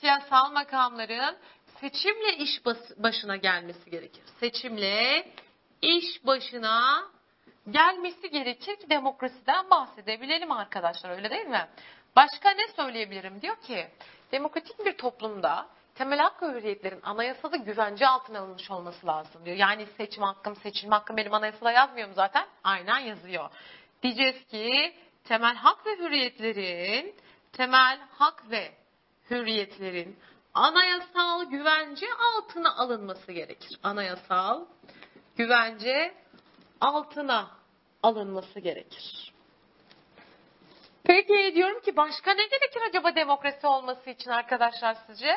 Siyasal 0.00 0.52
makamların 0.52 1.36
seçimle 1.80 2.36
iş 2.36 2.66
başına 2.96 3.36
gelmesi 3.36 3.90
gerekir. 3.90 4.22
Seçimle 4.40 5.26
iş 5.82 6.26
başına 6.26 7.04
gelmesi 7.70 8.30
gerekir 8.30 8.76
ki 8.76 8.90
demokrasiden 8.90 9.70
bahsedebilelim 9.70 10.52
arkadaşlar 10.52 11.10
öyle 11.10 11.30
değil 11.30 11.46
mi? 11.46 11.68
Başka 12.16 12.50
ne 12.50 12.68
söyleyebilirim? 12.76 13.42
Diyor 13.42 13.56
ki 13.56 13.86
demokratik 14.32 14.84
bir 14.84 14.96
toplumda 14.96 15.66
temel 15.94 16.18
hak 16.18 16.42
ve 16.42 16.46
hürriyetlerin 16.46 17.00
anayasada 17.02 17.56
güvence 17.56 18.08
altına 18.08 18.38
alınmış 18.38 18.70
olması 18.70 19.06
lazım 19.06 19.44
diyor. 19.44 19.56
Yani 19.56 19.86
seçim 19.96 20.22
hakkım, 20.22 20.56
seçilme 20.56 20.94
hakkım 20.94 21.16
benim 21.16 21.34
anayasada 21.34 21.72
yazmıyor 21.72 22.08
mu 22.08 22.14
zaten? 22.14 22.46
Aynen 22.64 22.98
yazıyor. 22.98 23.50
Diyeceğiz 24.02 24.44
ki 24.46 24.94
temel 25.24 25.54
hak 25.54 25.86
ve 25.86 25.96
hürriyetlerin 25.96 27.14
temel 27.52 27.98
hak 28.18 28.50
ve 28.50 28.72
hürriyetlerin 29.30 30.18
anayasal 30.54 31.44
güvence 31.44 32.06
altına 32.36 32.76
alınması 32.76 33.32
gerekir. 33.32 33.78
Anayasal 33.82 34.66
güvence 35.36 36.14
altına 36.80 37.50
alınması 38.02 38.60
gerekir. 38.60 39.32
Peki 41.04 41.52
diyorum 41.54 41.80
ki 41.80 41.96
başka 41.96 42.34
ne 42.34 42.42
gerekir 42.42 42.80
acaba 42.88 43.14
demokrasi 43.14 43.66
olması 43.66 44.10
için 44.10 44.30
arkadaşlar 44.30 44.96
sizce? 45.06 45.36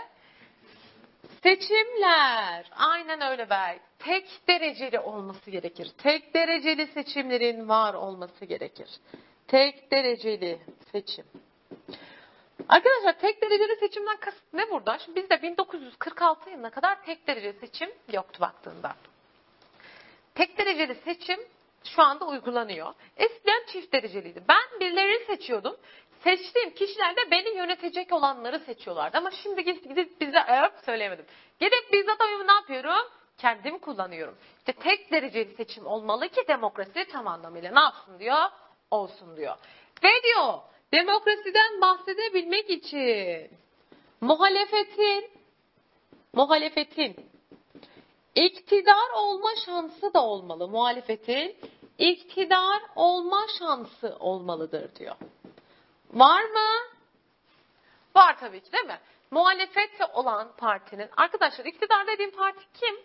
Seçimler. 1.44 2.72
Aynen 2.76 3.22
öyle 3.22 3.50
Berk. 3.50 3.82
Tek 4.00 4.48
dereceli 4.48 5.00
olması 5.00 5.52
gerekir. 5.52 5.92
Tek 5.98 6.34
dereceli 6.34 6.88
seçimlerin 6.88 7.70
var 7.70 7.94
olması 7.94 8.46
gerekir. 8.46 8.90
Tek 9.48 9.92
dereceli 9.92 10.60
seçim. 10.92 11.26
Arkadaşlar 12.70 13.20
tek 13.20 13.42
dereceli 13.42 13.76
seçimden 13.80 14.18
kasıt 14.18 14.54
ne 14.54 14.72
burada? 14.72 15.00
Şimdi 15.00 15.22
bizde 15.22 15.42
1946 15.42 16.50
yılına 16.50 16.70
kadar 16.70 17.04
tek 17.06 17.28
dereceli 17.28 17.60
seçim 17.60 17.90
yoktu 18.14 18.42
baktığında. 18.42 18.96
Tek 20.36 20.58
dereceli 20.58 20.96
seçim 20.96 21.40
şu 21.84 22.02
anda 22.02 22.26
uygulanıyor. 22.26 22.94
Eskiden 23.18 23.66
çift 23.68 23.94
dereceliydi. 23.94 24.44
Ben 24.50 24.80
birilerini 24.80 25.26
seçiyordum. 25.26 25.78
Seçtiğim 26.24 26.74
kişiler 26.74 27.16
de 27.16 27.32
beni 27.32 27.58
yönetecek 27.58 28.14
olanları 28.14 28.60
seçiyorlardı. 28.60 29.18
Ama 29.18 29.32
şimdi 29.32 29.64
gidip 29.64 30.22
bize 30.22 30.40
evet 30.48 30.72
söyleyemedim. 30.86 31.26
Gidip 31.60 31.94
bizzat 31.94 32.22
oyumu 32.22 32.48
ne 32.48 32.52
yapıyorum? 32.52 33.08
Kendim 33.38 33.80
kullanıyorum. 33.80 34.38
İşte 34.58 34.74
tek 34.74 35.12
dereceli 35.12 35.56
seçim 35.56 35.88
olmalı 35.88 36.30
ki 36.30 36.44
demokrasi 36.48 37.06
tam 37.12 37.28
anlamıyla 37.28 37.72
ne 37.72 37.80
yapsın 37.80 38.20
diyor? 38.20 38.50
Olsun 38.92 39.38
diyor. 39.38 39.56
Ve 40.04 40.24
diyor 40.24 40.60
demokrasiden 40.94 41.82
bahsedebilmek 41.82 42.70
için 42.70 43.52
muhalefetin 44.22 45.32
muhalefetin 46.34 47.16
iktidar 48.36 49.10
olma 49.16 49.50
şansı 49.66 50.14
da 50.14 50.24
olmalı. 50.24 50.68
Muhalefetin 50.68 51.58
iktidar 51.98 52.82
olma 52.96 53.46
şansı 53.60 54.18
olmalıdır 54.20 54.96
diyor. 54.96 55.16
Var 56.14 56.44
mı? 56.44 56.70
Var 58.16 58.40
tabii 58.40 58.62
ki 58.62 58.72
değil 58.72 58.86
mi? 58.86 59.00
Muhalefette 59.32 60.06
olan 60.06 60.52
partinin, 60.58 61.10
arkadaşlar 61.18 61.66
iktidar 61.66 62.08
dediğim 62.08 62.32
parti 62.32 62.60
kim? 62.74 62.96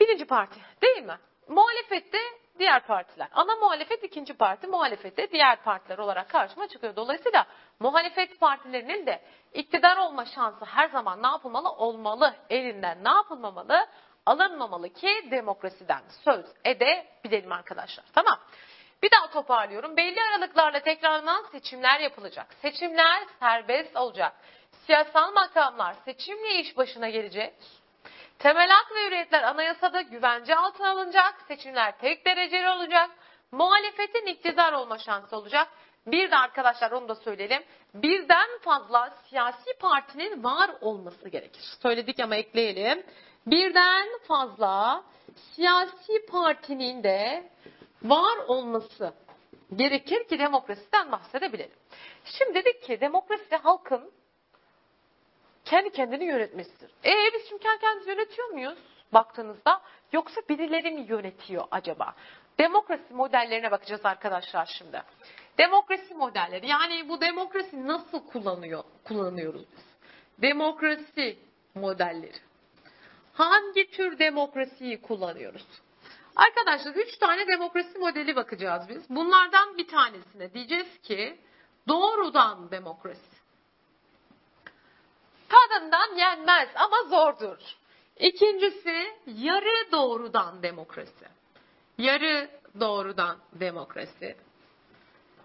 Birinci 0.00 0.24
parti 0.24 0.60
değil 0.82 1.02
mi? 1.02 1.18
Muhalefette 1.48 2.18
diğer 2.58 2.86
partiler. 2.86 3.28
Ana 3.32 3.56
muhalefet 3.56 4.04
ikinci 4.04 4.34
parti, 4.34 4.66
muhalefette 4.66 5.30
diğer 5.30 5.62
partiler 5.62 5.98
olarak 5.98 6.28
karşıma 6.30 6.68
çıkıyor. 6.68 6.96
Dolayısıyla 6.96 7.46
muhalefet 7.80 8.40
partilerinin 8.40 9.06
de 9.06 9.22
iktidar 9.54 9.96
olma 9.96 10.24
şansı 10.24 10.64
her 10.64 10.88
zaman 10.88 11.22
ne 11.22 11.26
yapılmalı? 11.26 11.70
Olmalı. 11.70 12.34
Elinden 12.50 13.04
ne 13.04 13.10
yapılmamalı? 13.10 13.86
Alınmamalı 14.26 14.88
ki 14.88 15.30
demokrasiden 15.30 16.02
söz 16.24 16.46
edebilelim 16.64 17.52
arkadaşlar. 17.52 18.04
Tamam. 18.12 18.38
Bir 19.02 19.10
daha 19.10 19.30
toparlıyorum. 19.30 19.96
Belli 19.96 20.22
aralıklarla 20.22 20.80
tekrarlanan 20.80 21.44
seçimler 21.52 22.00
yapılacak. 22.00 22.46
Seçimler 22.62 23.22
serbest 23.40 23.96
olacak. 23.96 24.32
Siyasal 24.86 25.32
makamlar 25.32 25.94
seçimle 26.04 26.54
iş 26.54 26.76
başına 26.76 27.08
gelecek. 27.08 27.54
Temel 28.38 28.70
hak 28.70 28.94
ve 28.94 29.06
hürriyetler 29.06 29.42
anayasada 29.42 30.00
güvence 30.00 30.56
altına 30.56 30.90
alınacak. 30.90 31.34
Seçimler 31.48 31.98
tek 31.98 32.26
dereceli 32.26 32.68
olacak. 32.68 33.10
Muhalefetin 33.52 34.26
iktidar 34.26 34.72
olma 34.72 34.98
şansı 34.98 35.36
olacak. 35.36 35.68
Bir 36.06 36.30
de 36.30 36.36
arkadaşlar 36.36 36.90
onu 36.90 37.08
da 37.08 37.14
söyleyelim. 37.14 37.62
Birden 37.94 38.48
fazla 38.60 39.14
siyasi 39.28 39.78
partinin 39.80 40.44
var 40.44 40.70
olması 40.80 41.28
gerekir. 41.28 41.62
Söyledik 41.82 42.20
ama 42.20 42.36
ekleyelim. 42.36 43.06
Birden 43.46 44.08
fazla 44.28 45.04
siyasi 45.34 46.26
partinin 46.26 47.02
de 47.02 47.50
var 48.02 48.36
olması 48.36 49.14
gerekir 49.76 50.28
ki 50.28 50.38
demokrasiden 50.38 51.12
bahsedebilelim. 51.12 51.76
Şimdi 52.24 52.54
dedik 52.54 52.82
ki 52.82 53.00
demokrasi 53.00 53.56
halkın 53.56 54.12
kendi 55.64 55.90
kendini 55.90 56.24
yönetmesidir. 56.24 56.90
E 57.04 57.32
biz 57.34 57.48
şimdi 57.48 57.62
kendi 57.62 57.80
kendimizi 57.80 58.10
yönetiyor 58.10 58.48
muyuz 58.48 58.78
baktığınızda? 59.12 59.80
Yoksa 60.12 60.40
birileri 60.48 60.90
mi 60.90 61.00
yönetiyor 61.08 61.64
acaba? 61.70 62.14
Demokrasi 62.58 63.14
modellerine 63.14 63.70
bakacağız 63.70 64.06
arkadaşlar 64.06 64.66
şimdi. 64.78 65.02
Demokrasi 65.58 66.14
modelleri 66.14 66.66
yani 66.66 67.08
bu 67.08 67.20
demokrasi 67.20 67.86
nasıl 67.86 68.26
kullanıyor 68.26 68.84
kullanıyoruz 69.04 69.62
biz? 69.76 69.84
Demokrasi 70.42 71.38
modelleri. 71.74 72.49
Hangi 73.40 73.90
tür 73.90 74.18
demokrasiyi 74.18 75.02
kullanıyoruz? 75.02 75.66
Arkadaşlar 76.36 76.94
üç 76.94 77.18
tane 77.18 77.46
demokrasi 77.46 77.98
modeli 77.98 78.36
bakacağız 78.36 78.88
biz. 78.88 79.10
Bunlardan 79.10 79.78
bir 79.78 79.88
tanesine 79.88 80.54
diyeceğiz 80.54 80.98
ki 81.02 81.38
doğrudan 81.88 82.70
demokrasi. 82.70 83.40
Tadından 85.48 86.16
yenmez 86.16 86.68
ama 86.74 86.96
zordur. 87.08 87.58
İkincisi 88.18 89.16
yarı 89.26 89.92
doğrudan 89.92 90.62
demokrasi. 90.62 91.24
Yarı 91.98 92.50
doğrudan 92.80 93.38
demokrasi. 93.52 94.36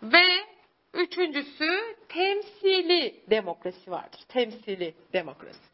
Ve 0.04 0.46
üçüncüsü 0.94 1.96
temsili 2.10 3.24
demokrasi 3.30 3.92
vardır. 3.92 4.22
Temsili 4.28 4.96
demokrasi. 5.14 5.65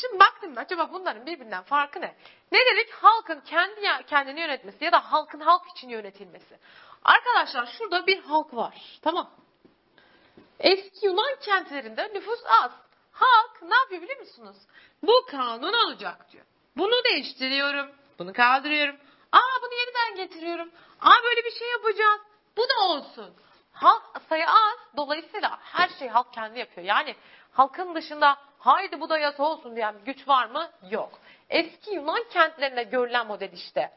Şimdi 0.00 0.18
baktım 0.18 0.52
acaba 0.56 0.92
bunların 0.92 1.26
birbirinden 1.26 1.62
farkı 1.62 2.00
ne? 2.00 2.14
Ne 2.52 2.58
dedik? 2.58 2.92
Halkın 2.92 3.40
kendi 3.40 4.06
kendini 4.06 4.40
yönetmesi 4.40 4.84
ya 4.84 4.92
da 4.92 5.12
halkın 5.12 5.40
halk 5.40 5.62
için 5.76 5.88
yönetilmesi. 5.88 6.58
Arkadaşlar 7.04 7.66
şurada 7.66 8.06
bir 8.06 8.22
halk 8.22 8.54
var. 8.54 8.98
Tamam. 9.02 9.30
Eski 10.60 11.06
Yunan 11.06 11.36
kentlerinde 11.40 12.10
nüfus 12.14 12.40
az. 12.62 12.70
Halk 13.12 13.62
ne 13.62 13.74
yapıyor 13.74 14.02
biliyor 14.02 14.20
musunuz? 14.20 14.56
Bu 15.02 15.26
kanun 15.30 15.72
olacak 15.72 16.32
diyor. 16.32 16.44
Bunu 16.76 17.04
değiştiriyorum. 17.04 17.90
Bunu 18.18 18.32
kaldırıyorum. 18.32 18.96
Aa 19.32 19.62
bunu 19.62 19.72
yeniden 19.74 20.16
getiriyorum. 20.16 20.70
Aa 21.00 21.22
böyle 21.24 21.44
bir 21.44 21.58
şey 21.58 21.70
yapacağız. 21.70 22.20
Bu 22.56 22.62
da 22.62 22.88
olsun. 22.88 23.34
Halk 23.72 24.02
sayı 24.28 24.46
az. 24.48 24.78
Dolayısıyla 24.96 25.58
her 25.62 25.88
şeyi 25.98 26.10
halk 26.10 26.32
kendi 26.32 26.58
yapıyor. 26.58 26.86
Yani 26.86 27.16
halkın 27.52 27.94
dışında 27.94 28.38
haydi 28.66 29.00
bu 29.00 29.08
da 29.08 29.18
yasa 29.18 29.42
olsun 29.42 29.76
diyen 29.76 29.94
bir 30.00 30.12
güç 30.12 30.28
var 30.28 30.46
mı? 30.46 30.70
Yok. 30.90 31.10
Eski 31.50 31.90
Yunan 31.94 32.24
kentlerinde 32.30 32.82
görülen 32.82 33.26
model 33.26 33.52
işte. 33.52 33.92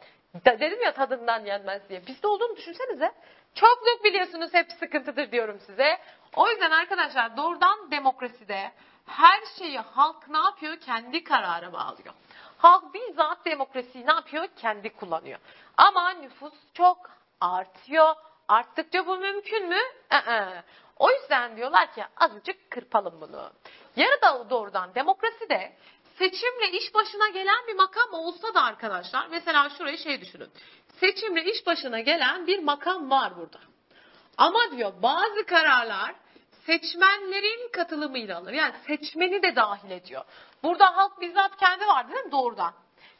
De- 0.45 0.59
dedim 0.59 0.81
ya 0.81 0.93
tadından 0.93 1.45
yenmez 1.45 1.89
diye. 1.89 2.07
Bizde 2.07 2.27
olduğunu 2.27 2.55
düşünsenize. 2.57 3.11
Çokluk 3.55 4.03
biliyorsunuz 4.03 4.53
hep 4.53 4.71
sıkıntıdır 4.71 5.31
diyorum 5.31 5.59
size. 5.59 5.97
O 6.35 6.49
yüzden 6.49 6.71
arkadaşlar 6.71 7.37
doğrudan 7.37 7.91
demokraside 7.91 8.71
her 9.05 9.39
şeyi 9.57 9.79
halk 9.79 10.27
ne 10.29 10.37
yapıyor? 10.37 10.77
Kendi 10.77 11.23
karara 11.23 11.73
bağlıyor. 11.73 12.13
Halk 12.57 12.93
bizzat 12.93 13.45
demokrasiyi 13.45 14.05
ne 14.07 14.11
yapıyor? 14.13 14.47
Kendi 14.57 14.89
kullanıyor. 14.89 15.39
Ama 15.77 16.09
nüfus 16.09 16.53
çok 16.73 16.97
artıyor. 17.41 18.15
Arttıkça 18.47 19.07
bu 19.07 19.17
mümkün 19.17 19.69
mü? 19.69 19.79
Ee. 20.11 20.63
O 20.99 21.11
yüzden 21.11 21.57
diyorlar 21.57 21.93
ki 21.93 22.03
azıcık 22.17 22.71
kırpalım 22.71 23.21
bunu. 23.21 23.51
Yarı 23.97 24.21
da 24.21 24.49
doğrudan 24.49 24.95
demokrasi 24.95 25.49
de 25.49 25.73
seçimle 26.17 26.71
iş 26.71 26.93
başına 26.93 27.29
gelen 27.29 27.67
bir 27.67 27.75
makam 27.75 28.13
olsa 28.13 28.53
da 28.53 28.63
arkadaşlar 28.63 29.27
mesela 29.31 29.69
şurayı 29.69 29.97
şey 29.97 30.21
düşünün. 30.21 30.49
Seçimle 30.99 31.43
iş 31.43 31.65
başına 31.65 31.99
gelen 31.99 32.47
bir 32.47 32.59
makam 32.59 33.09
var 33.09 33.37
burada. 33.37 33.59
Ama 34.37 34.59
diyor 34.71 34.93
bazı 35.01 35.45
kararlar 35.45 36.15
seçmenlerin 36.65 37.71
katılımıyla 37.71 38.37
alır. 38.37 38.53
Yani 38.53 38.73
seçmeni 38.87 39.43
de 39.43 39.55
dahil 39.55 39.91
ediyor. 39.91 40.23
Burada 40.63 40.97
halk 40.97 41.21
bizzat 41.21 41.57
kendi 41.57 41.87
var 41.87 42.09
değil 42.09 42.25
mi 42.25 42.31
doğrudan? 42.31 42.73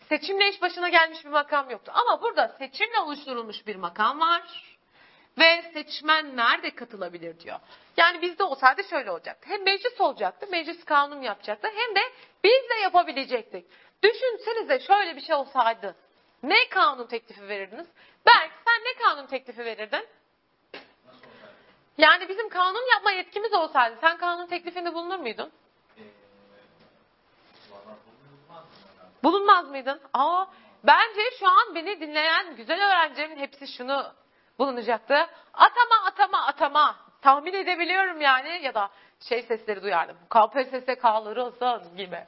Seçimle 0.09 0.49
iş 0.49 0.61
başına 0.61 0.89
gelmiş 0.89 1.25
bir 1.25 1.29
makam 1.29 1.69
yoktu. 1.69 1.91
Ama 1.95 2.21
burada 2.21 2.55
seçimle 2.57 2.99
oluşturulmuş 2.99 3.67
bir 3.67 3.75
makam 3.75 4.19
var. 4.19 4.76
Ve 5.37 5.61
seçmenler 5.73 6.63
de 6.63 6.75
katılabilir 6.75 7.39
diyor. 7.39 7.59
Yani 7.97 8.21
bizde 8.21 8.43
olsaydı 8.43 8.83
şöyle 8.83 9.11
olacaktı. 9.11 9.49
Hem 9.49 9.63
meclis 9.63 10.01
olacaktı, 10.01 10.47
meclis 10.51 10.85
kanun 10.85 11.21
yapacaktı. 11.21 11.67
Hem 11.75 11.95
de 11.95 12.01
biz 12.43 12.69
de 12.69 12.81
yapabilecektik. 12.83 13.65
Düşünsenize 14.03 14.79
şöyle 14.79 15.15
bir 15.15 15.21
şey 15.21 15.35
olsaydı. 15.35 15.95
Ne 16.43 16.69
kanun 16.69 17.07
teklifi 17.07 17.47
verirdiniz? 17.47 17.87
Berk 18.25 18.51
sen 18.65 18.83
ne 18.83 19.03
kanun 19.03 19.27
teklifi 19.27 19.65
verirdin? 19.65 20.07
Yani 21.97 22.29
bizim 22.29 22.49
kanun 22.49 22.91
yapma 22.93 23.11
yetkimiz 23.11 23.53
olsaydı 23.53 23.97
sen 24.01 24.17
kanun 24.17 24.47
teklifinde 24.47 24.93
bulunur 24.93 25.19
muydun? 25.19 25.51
Bulunmaz 29.23 29.69
mıydın? 29.69 30.01
Aa, 30.13 30.45
bence 30.83 31.21
şu 31.39 31.47
an 31.47 31.75
beni 31.75 32.01
dinleyen 32.01 32.55
güzel 32.55 32.87
öğrencilerimin 32.87 33.37
hepsi 33.37 33.67
şunu 33.67 34.13
bulunacaktı. 34.59 35.27
Atama 35.53 36.05
atama 36.05 36.45
atama. 36.45 36.95
Tahmin 37.21 37.53
edebiliyorum 37.53 38.21
yani 38.21 38.59
ya 38.63 38.73
da 38.73 38.89
şey 39.29 39.41
sesleri 39.41 39.83
duyardım. 39.83 40.17
KPSS 40.29 41.03
olsun 41.61 41.97
gibi. 41.97 42.19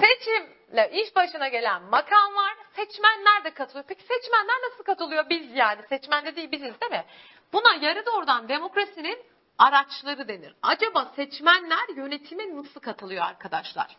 Seçimle 0.00 0.90
iş 0.92 1.16
başına 1.16 1.48
gelen 1.48 1.82
makam 1.82 2.34
var. 2.34 2.56
Seçmenler 2.76 3.44
de 3.44 3.50
katılıyor. 3.50 3.84
Peki 3.88 4.02
seçmenler 4.02 4.56
nasıl 4.70 4.84
katılıyor? 4.84 5.30
Biz 5.30 5.54
yani. 5.54 5.82
Seçmen 5.88 6.26
de 6.26 6.36
değil 6.36 6.52
biziz 6.52 6.80
değil 6.80 6.92
mi? 6.92 7.04
Buna 7.52 7.74
yarı 7.74 8.06
doğrudan 8.06 8.48
demokrasinin 8.48 9.18
araçları 9.58 10.28
denir. 10.28 10.54
Acaba 10.62 11.12
seçmenler 11.16 11.88
yönetime 11.96 12.56
nasıl 12.56 12.80
katılıyor 12.80 13.24
arkadaşlar? 13.24 13.96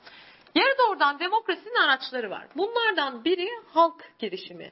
Yarı 0.56 0.78
doğrudan 0.78 1.20
demokrasinin 1.20 1.76
araçları 1.76 2.30
var. 2.30 2.48
Bunlardan 2.56 3.26
biri 3.26 3.50
halk 3.74 4.20
girişimi. 4.20 4.72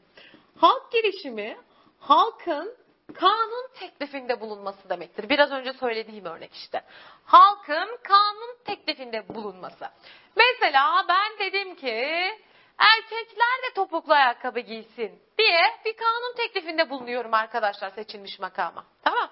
Halk 0.57 0.91
girişimi 0.91 1.57
halkın 1.99 2.77
kanun 3.13 3.69
teklifinde 3.73 4.41
bulunması 4.41 4.89
demektir. 4.89 5.29
Biraz 5.29 5.51
önce 5.51 5.73
söylediğim 5.73 6.25
örnek 6.25 6.53
işte. 6.53 6.81
Halkın 7.25 7.97
kanun 8.03 8.57
teklifinde 8.65 9.27
bulunması. 9.29 9.89
Mesela 10.35 11.05
ben 11.09 11.39
dedim 11.39 11.75
ki 11.75 12.31
erkekler 12.77 13.57
de 13.69 13.73
topuklu 13.75 14.13
ayakkabı 14.13 14.59
giysin 14.59 15.21
diye 15.37 15.61
bir 15.85 15.97
kanun 15.97 16.35
teklifinde 16.37 16.89
bulunuyorum 16.89 17.33
arkadaşlar 17.33 17.89
seçilmiş 17.89 18.39
makama. 18.39 18.85
Tamam. 19.03 19.29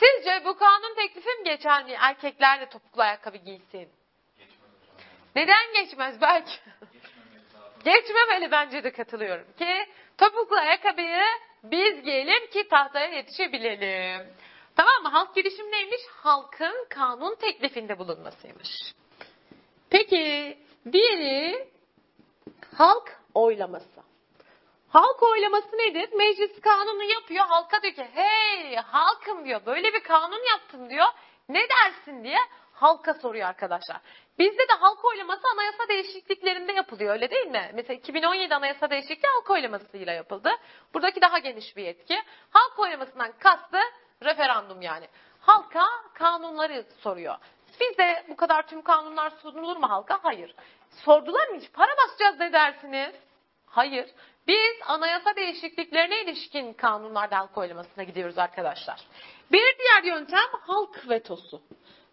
Sizce 0.00 0.44
bu 0.44 0.58
kanun 0.58 0.94
teklifim 0.94 1.44
geçer 1.44 1.84
mi? 1.84 1.92
Erkekler 2.00 2.60
de 2.60 2.68
topuklu 2.68 3.02
ayakkabı 3.02 3.36
giysin. 3.36 3.88
Neden 5.36 5.72
geçmez 5.72 6.20
belki? 6.20 6.52
Geçmemeli 7.84 8.50
bence 8.50 8.84
de 8.84 8.92
katılıyorum 8.92 9.46
ki 9.58 9.86
topuklu 10.18 10.56
ayakkabıyı 10.56 11.22
biz 11.64 12.02
giyelim 12.02 12.50
ki 12.50 12.68
tahtaya 12.68 13.08
yetişebilelim. 13.08 14.26
Tamam 14.76 15.02
mı? 15.02 15.08
Halk 15.08 15.34
girişim 15.34 15.70
neymiş? 15.70 16.00
Halkın 16.22 16.86
kanun 16.88 17.34
teklifinde 17.34 17.98
bulunmasıymış. 17.98 18.68
Peki 19.90 20.58
diğeri 20.92 21.68
halk 22.76 23.20
oylaması. 23.34 24.00
Halk 24.88 25.22
oylaması 25.22 25.76
nedir? 25.76 26.12
Meclis 26.12 26.60
kanunu 26.60 27.02
yapıyor. 27.02 27.44
Halka 27.46 27.82
diyor 27.82 27.94
ki 27.94 28.06
hey 28.14 28.76
halkım 28.76 29.44
diyor 29.44 29.60
böyle 29.66 29.92
bir 29.92 30.02
kanun 30.02 30.50
yaptım 30.52 30.90
diyor. 30.90 31.06
Ne 31.48 31.60
dersin 31.68 32.24
diye 32.24 32.38
halka 32.72 33.14
soruyor 33.14 33.48
arkadaşlar. 33.48 34.00
Bizde 34.40 34.68
de 34.68 34.72
halk 34.80 35.04
oylaması 35.04 35.42
anayasa 35.54 35.88
değişikliklerinde 35.88 36.72
yapılıyor 36.72 37.12
öyle 37.12 37.30
değil 37.30 37.46
mi? 37.46 37.70
Mesela 37.74 37.94
2017 37.94 38.54
anayasa 38.54 38.90
değişikliği 38.90 39.28
halk 39.28 39.50
oylamasıyla 39.50 40.12
yapıldı. 40.12 40.50
Buradaki 40.94 41.20
daha 41.20 41.38
geniş 41.38 41.76
bir 41.76 41.82
yetki. 41.82 42.22
Halk 42.50 42.78
oylamasından 42.78 43.32
kastı 43.38 43.78
referandum 44.22 44.82
yani. 44.82 45.08
Halka 45.40 45.86
kanunları 46.14 46.84
soruyor. 47.00 47.34
Bizde 47.80 48.24
bu 48.28 48.36
kadar 48.36 48.66
tüm 48.66 48.82
kanunlar 48.82 49.30
sunulur 49.30 49.76
mu 49.76 49.90
halka? 49.90 50.18
Hayır. 50.22 50.54
Sordular 50.90 51.48
mı 51.48 51.56
hiç? 51.56 51.72
Para 51.72 51.90
basacağız 51.96 52.40
ne 52.40 52.52
dersiniz? 52.52 53.14
Hayır. 53.66 54.10
Biz 54.46 54.76
anayasa 54.86 55.36
değişikliklerine 55.36 56.22
ilişkin 56.22 56.72
kanunlarda 56.72 57.38
halk 57.38 57.58
oylamasına 57.58 58.04
gidiyoruz 58.04 58.38
arkadaşlar. 58.38 59.00
Bir 59.52 59.78
diğer 59.78 60.14
yöntem 60.14 60.48
halk 60.66 61.08
vetosu. 61.08 61.62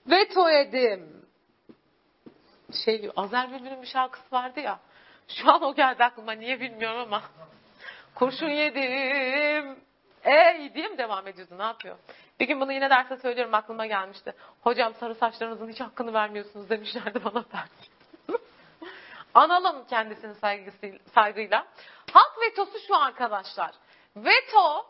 Veto 0.07 0.49
edim. 0.49 1.26
Şey, 2.85 3.11
Azer 3.15 3.51
Bülbül'ün 3.51 3.81
bir 3.81 3.87
şarkısı 3.87 4.35
vardı 4.35 4.59
ya. 4.59 4.79
Şu 5.27 5.51
an 5.51 5.61
o 5.61 5.75
geldi 5.75 6.03
aklıma 6.03 6.31
niye 6.31 6.59
bilmiyorum 6.59 7.01
ama. 7.01 7.23
Kurşun 8.15 8.49
yedim. 8.49 9.79
Ey 10.23 10.73
diye 10.73 10.87
mi 10.87 10.97
devam 10.97 11.27
ediyordu 11.27 11.57
ne 11.57 11.63
yapıyor? 11.63 11.97
Bir 12.39 12.47
gün 12.47 12.61
bunu 12.61 12.73
yine 12.73 12.89
derste 12.89 13.17
söylüyorum 13.17 13.53
aklıma 13.53 13.85
gelmişti. 13.85 14.33
Hocam 14.61 14.93
sarı 14.93 15.15
saçlarınızın 15.15 15.69
hiç 15.69 15.79
hakkını 15.79 16.13
vermiyorsunuz 16.13 16.69
demişlerdi 16.69 17.23
bana 17.25 17.45
ders. 17.51 17.69
Analım 19.33 19.87
kendisini 19.87 20.35
saygıyla. 21.13 21.67
Halk 22.11 22.37
vetosu 22.41 22.79
şu 22.87 22.95
arkadaşlar. 22.95 23.71
Veto 24.15 24.85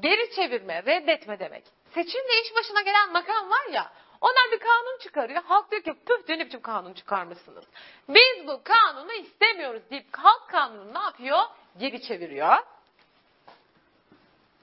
geri 0.00 0.34
çevirme, 0.34 0.82
reddetme 0.82 1.38
demek. 1.38 1.64
Seçimle 1.94 2.42
iş 2.44 2.56
başına 2.56 2.80
gelen 2.80 3.12
makam 3.12 3.50
var 3.50 3.72
ya, 3.72 3.92
onlar 4.24 4.52
bir 4.52 4.58
kanun 4.58 4.98
çıkarıyor. 5.00 5.42
Halk 5.42 5.70
diyor 5.70 5.82
ki 5.82 5.94
püf 6.06 6.28
ne 6.28 6.46
biçim 6.46 6.60
kanun 6.60 6.92
çıkarmışsınız. 6.92 7.64
Biz 8.08 8.46
bu 8.46 8.60
kanunu 8.64 9.12
istemiyoruz 9.12 9.82
deyip 9.90 10.06
halk 10.16 10.48
kanunu 10.48 10.94
ne 10.94 10.98
yapıyor? 10.98 11.38
Geri 11.78 12.02
çeviriyor. 12.02 12.56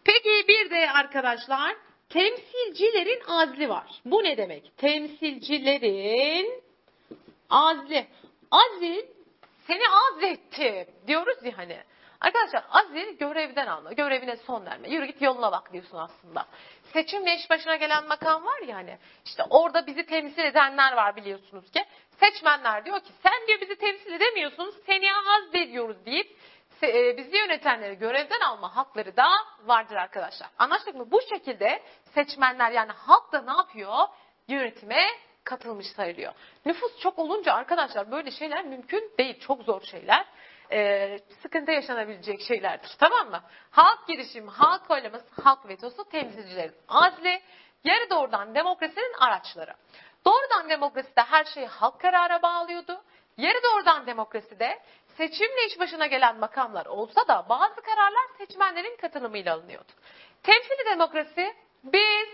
Peki 0.04 0.48
bir 0.48 0.70
de 0.70 0.92
arkadaşlar 0.92 1.76
temsilcilerin 2.10 3.24
azli 3.28 3.70
var. 3.70 4.02
Bu 4.06 4.24
ne 4.24 4.38
demek? 4.38 4.78
Temsilcilerin 4.78 6.64
azli. 7.50 8.08
Azil 8.52 9.06
seni 9.68 9.84
azletti 9.90 10.88
diyoruz 11.08 11.38
ya 11.44 11.58
hani. 11.58 11.78
Arkadaşlar 12.22 12.64
azil 12.70 13.18
görevden 13.18 13.68
alma, 13.68 13.94
görevine 13.94 14.38
son 14.38 14.66
verme. 14.66 14.90
Yürü 14.90 15.06
git 15.06 15.22
yoluna 15.22 15.52
bak 15.52 15.74
diyorsun 15.74 15.98
aslında. 15.98 16.46
Seçimle 16.94 17.36
iş 17.36 17.50
başına 17.50 17.76
gelen 17.76 18.08
makam 18.08 18.46
var 18.46 18.62
ya 18.62 18.76
hani. 18.76 18.98
İşte 19.26 19.44
orada 19.50 19.88
bizi 19.88 20.06
temsil 20.06 20.44
edenler 20.44 20.94
var 20.94 21.16
biliyorsunuz 21.16 21.72
ki. 21.72 21.86
Seçmenler 22.20 22.86
diyor 22.86 23.00
ki 23.00 23.12
sen 23.24 23.48
diyor 23.48 23.62
bizi 23.62 23.76
temsil 23.76 24.12
edemiyorsunuz, 24.12 24.76
seni 24.86 25.10
azlediyoruz 25.14 26.06
deyip 26.06 26.38
e, 26.84 27.18
bizi 27.18 27.38
yönetenleri 27.38 27.98
görevden 27.98 28.40
alma 28.40 28.76
hakları 28.76 29.18
da 29.18 29.28
vardır 29.66 29.96
arkadaşlar. 29.96 30.50
Anlaştık 30.58 30.96
mı? 30.96 31.12
Bu 31.12 31.22
şekilde 31.22 31.82
seçmenler 32.14 32.72
yani 32.72 32.92
halk 32.92 33.32
da 33.32 33.42
ne 33.42 33.52
yapıyor? 33.52 34.08
Yönetime 34.48 35.08
katılmış 35.44 35.88
sayılıyor. 35.88 36.34
Nüfus 36.66 37.00
çok 37.00 37.20
olunca 37.20 37.54
arkadaşlar 37.54 38.12
böyle 38.12 38.32
şeyler 38.32 38.66
mümkün 38.66 39.12
değil. 39.18 39.40
Çok 39.40 39.64
zor 39.64 39.82
şeyler. 39.82 40.26
Ee, 40.72 41.20
sıkıntı 41.42 41.72
yaşanabilecek 41.72 42.42
şeylerdir. 42.42 42.92
Tamam 43.00 43.30
mı? 43.30 43.42
Halk 43.72 44.08
girişimi, 44.08 44.50
halk 44.50 44.92
oylaması, 44.92 45.42
halk 45.42 45.68
vetosu, 45.68 46.10
temsilcilerin 46.10 46.76
azli, 46.88 47.42
yarı 47.84 48.10
doğrudan 48.10 48.56
demokrasinin 48.56 49.14
araçları. 49.20 49.74
Doğrudan 50.26 50.70
demokraside 50.70 51.22
her 51.22 51.46
şeyi 51.46 51.68
halk 51.68 52.00
karara 52.00 52.42
bağlıyordu. 52.42 53.02
Yarı 53.38 53.64
doğrudan 53.64 54.08
demokraside 54.08 54.80
seçimle 55.18 55.66
iş 55.68 55.80
başına 55.80 56.06
gelen 56.06 56.40
makamlar 56.40 56.86
olsa 56.86 57.28
da 57.28 57.46
bazı 57.50 57.82
kararlar 57.82 58.28
seçmenlerin 58.38 58.98
katılımıyla 58.98 59.56
alınıyordu. 59.56 59.92
Temsili 60.44 60.86
demokrasi 60.86 61.54
biz 61.84 62.28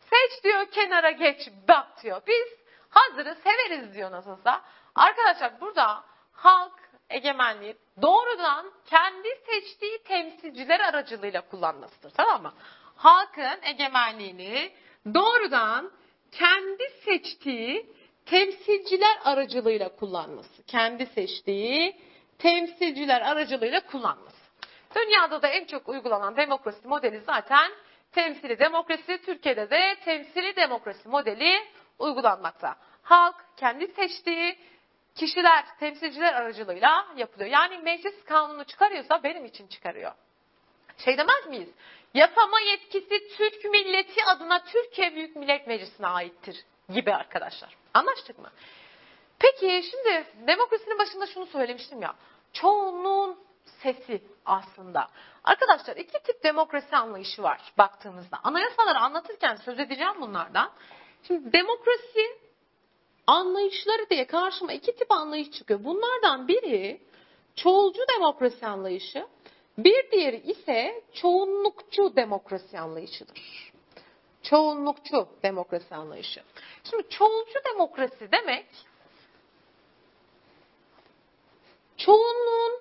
seç 0.00 0.44
diyor 0.44 0.66
kenara 0.66 1.10
geç 1.10 1.48
bak 1.68 2.02
diyor. 2.02 2.22
Biz 2.26 2.48
hazırız 2.90 3.38
severiz 3.38 3.94
diyor 3.94 4.10
nasılsa. 4.10 4.62
Arkadaşlar 4.94 5.60
burada 5.60 6.04
halk 6.32 6.83
egemenliği 7.10 7.76
doğrudan 8.02 8.72
kendi 8.86 9.28
seçtiği 9.46 10.02
temsilciler 10.02 10.80
aracılığıyla 10.80 11.40
kullanmasıdır. 11.40 12.10
Tamam 12.10 12.42
mı? 12.42 12.54
Halkın 12.96 13.62
egemenliğini 13.62 14.72
doğrudan 15.14 15.90
kendi 16.32 16.82
seçtiği 17.04 17.86
temsilciler 18.26 19.18
aracılığıyla 19.24 19.96
kullanması. 19.96 20.62
Kendi 20.66 21.06
seçtiği 21.06 21.96
temsilciler 22.38 23.20
aracılığıyla 23.20 23.86
kullanması. 23.86 24.44
Dünyada 24.94 25.42
da 25.42 25.48
en 25.48 25.64
çok 25.64 25.88
uygulanan 25.88 26.36
demokrasi 26.36 26.88
modeli 26.88 27.20
zaten 27.20 27.70
temsili 28.12 28.58
demokrasi. 28.58 29.18
Türkiye'de 29.26 29.70
de 29.70 29.96
temsili 30.04 30.56
demokrasi 30.56 31.08
modeli 31.08 31.58
uygulanmakta. 31.98 32.76
Halk 33.02 33.36
kendi 33.56 33.86
seçtiği 33.88 34.58
kişiler, 35.14 35.64
temsilciler 35.80 36.34
aracılığıyla 36.34 37.06
yapılıyor. 37.16 37.50
Yani 37.50 37.78
meclis 37.78 38.24
kanunu 38.24 38.64
çıkarıyorsa 38.64 39.22
benim 39.22 39.44
için 39.44 39.66
çıkarıyor. 39.66 40.12
Şey 40.98 41.18
demez 41.18 41.46
miyiz? 41.48 41.68
Yasama 42.14 42.60
yetkisi 42.60 43.36
Türk 43.36 43.64
milleti 43.64 44.24
adına 44.24 44.64
Türkiye 44.64 45.14
Büyük 45.14 45.36
Millet 45.36 45.66
Meclisi'ne 45.66 46.06
aittir 46.06 46.64
gibi 46.88 47.14
arkadaşlar. 47.14 47.76
Anlaştık 47.94 48.38
mı? 48.38 48.50
Peki 49.38 49.82
şimdi 49.90 50.26
demokrasinin 50.46 50.98
başında 50.98 51.26
şunu 51.26 51.46
söylemiştim 51.46 52.02
ya. 52.02 52.14
Çoğunluğun 52.52 53.38
sesi 53.82 54.22
aslında. 54.46 55.08
Arkadaşlar 55.44 55.96
iki 55.96 56.22
tip 56.22 56.44
demokrasi 56.44 56.96
anlayışı 56.96 57.42
var 57.42 57.60
baktığımızda. 57.78 58.38
Anayasaları 58.44 58.98
anlatırken 58.98 59.56
söz 59.56 59.78
edeceğim 59.80 60.14
bunlardan. 60.20 60.72
Şimdi 61.26 61.52
demokrasi 61.52 62.38
anlayışları 63.26 64.10
diye 64.10 64.26
karşıma 64.26 64.72
iki 64.72 64.96
tip 64.96 65.12
anlayış 65.12 65.50
çıkıyor. 65.50 65.84
Bunlardan 65.84 66.48
biri 66.48 67.00
çoğulcu 67.56 68.00
demokrasi 68.16 68.66
anlayışı, 68.66 69.26
bir 69.78 70.10
diğeri 70.10 70.50
ise 70.50 71.02
çoğunlukçu 71.12 72.16
demokrasi 72.16 72.78
anlayışıdır. 72.78 73.72
Çoğunlukçu 74.42 75.28
demokrasi 75.42 75.94
anlayışı. 75.94 76.42
Şimdi 76.90 77.08
çoğulcu 77.08 77.58
demokrasi 77.74 78.32
demek 78.32 78.66
çoğunluğun 81.96 82.80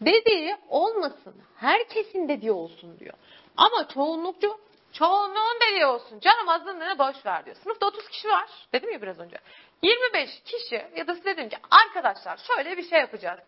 dediği 0.00 0.56
olmasın, 0.68 1.34
herkesin 1.56 2.28
dediği 2.28 2.52
olsun 2.52 2.98
diyor. 2.98 3.14
Ama 3.56 3.88
çoğunlukçu 3.88 4.58
çoğunluğun 4.98 5.60
dediği 5.68 5.86
olsun. 5.86 6.20
Canım 6.20 6.48
azınlığını 6.48 6.98
boş 6.98 7.26
ver 7.26 7.44
diyor. 7.44 7.56
Sınıfta 7.56 7.86
30 7.86 8.08
kişi 8.08 8.28
var. 8.28 8.48
Dedim 8.72 8.92
ya 8.92 9.02
biraz 9.02 9.18
önce. 9.20 9.38
25 9.82 10.30
kişi 10.44 10.86
ya 10.96 11.06
da 11.06 11.14
size 11.14 11.36
dedim 11.36 11.48
ki 11.48 11.56
arkadaşlar 11.70 12.36
şöyle 12.36 12.76
bir 12.76 12.88
şey 12.88 13.00
yapacağız. 13.00 13.40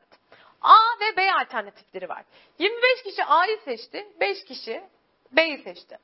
A 0.63 0.77
ve 1.01 1.17
B 1.17 1.33
alternatifleri 1.33 2.09
var. 2.09 2.25
25 2.59 3.03
kişi 3.03 3.25
A'yı 3.25 3.59
seçti. 3.65 4.07
5 4.21 4.45
kişi 4.45 4.85
B'yi 5.33 5.59
seçti. 5.59 5.99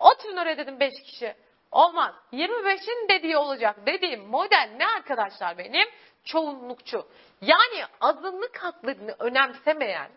Oturun 0.00 0.36
oraya 0.36 0.58
dedim 0.58 0.80
5 0.80 1.02
kişi. 1.02 1.34
Olmaz. 1.70 2.14
25'in 2.32 3.08
dediği 3.08 3.36
olacak. 3.36 3.76
Dediğim 3.86 4.26
model 4.26 4.70
ne 4.76 4.86
arkadaşlar 4.86 5.58
benim? 5.58 5.88
Çoğunlukçu. 6.24 7.06
Yani 7.40 7.84
azınlık 8.00 8.56
haklarını 8.56 9.16
önemsemeyen, 9.18 10.10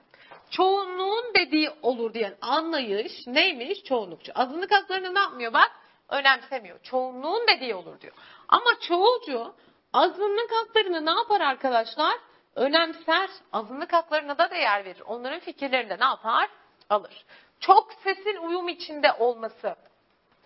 çoğunluğun 0.51 1.33
dediği 1.37 1.69
olur 1.81 2.13
diyen 2.13 2.35
anlayış 2.41 3.27
neymiş? 3.27 3.83
Çoğunlukçu. 3.83 4.31
Azınlık 4.35 4.71
haklarını 4.71 5.15
ne 5.15 5.19
yapmıyor 5.19 5.53
bak? 5.53 5.71
Önemsemiyor. 6.09 6.79
Çoğunluğun 6.83 7.47
dediği 7.47 7.75
olur 7.75 8.01
diyor. 8.01 8.13
Ama 8.47 8.69
çoğulcu 8.87 9.53
azınlık 9.93 10.51
haklarını 10.51 11.05
ne 11.05 11.11
yapar 11.11 11.41
arkadaşlar? 11.41 12.17
Önemser. 12.55 13.29
Azınlık 13.53 13.93
haklarına 13.93 14.37
da 14.37 14.51
değer 14.51 14.85
verir. 14.85 15.01
Onların 15.05 15.39
fikirlerini 15.39 15.89
de 15.89 15.99
ne 15.99 16.05
yapar? 16.05 16.49
Alır. 16.89 17.25
Çok 17.59 17.93
sesin 17.93 18.37
uyum 18.37 18.69
içinde 18.69 19.13
olması 19.13 19.75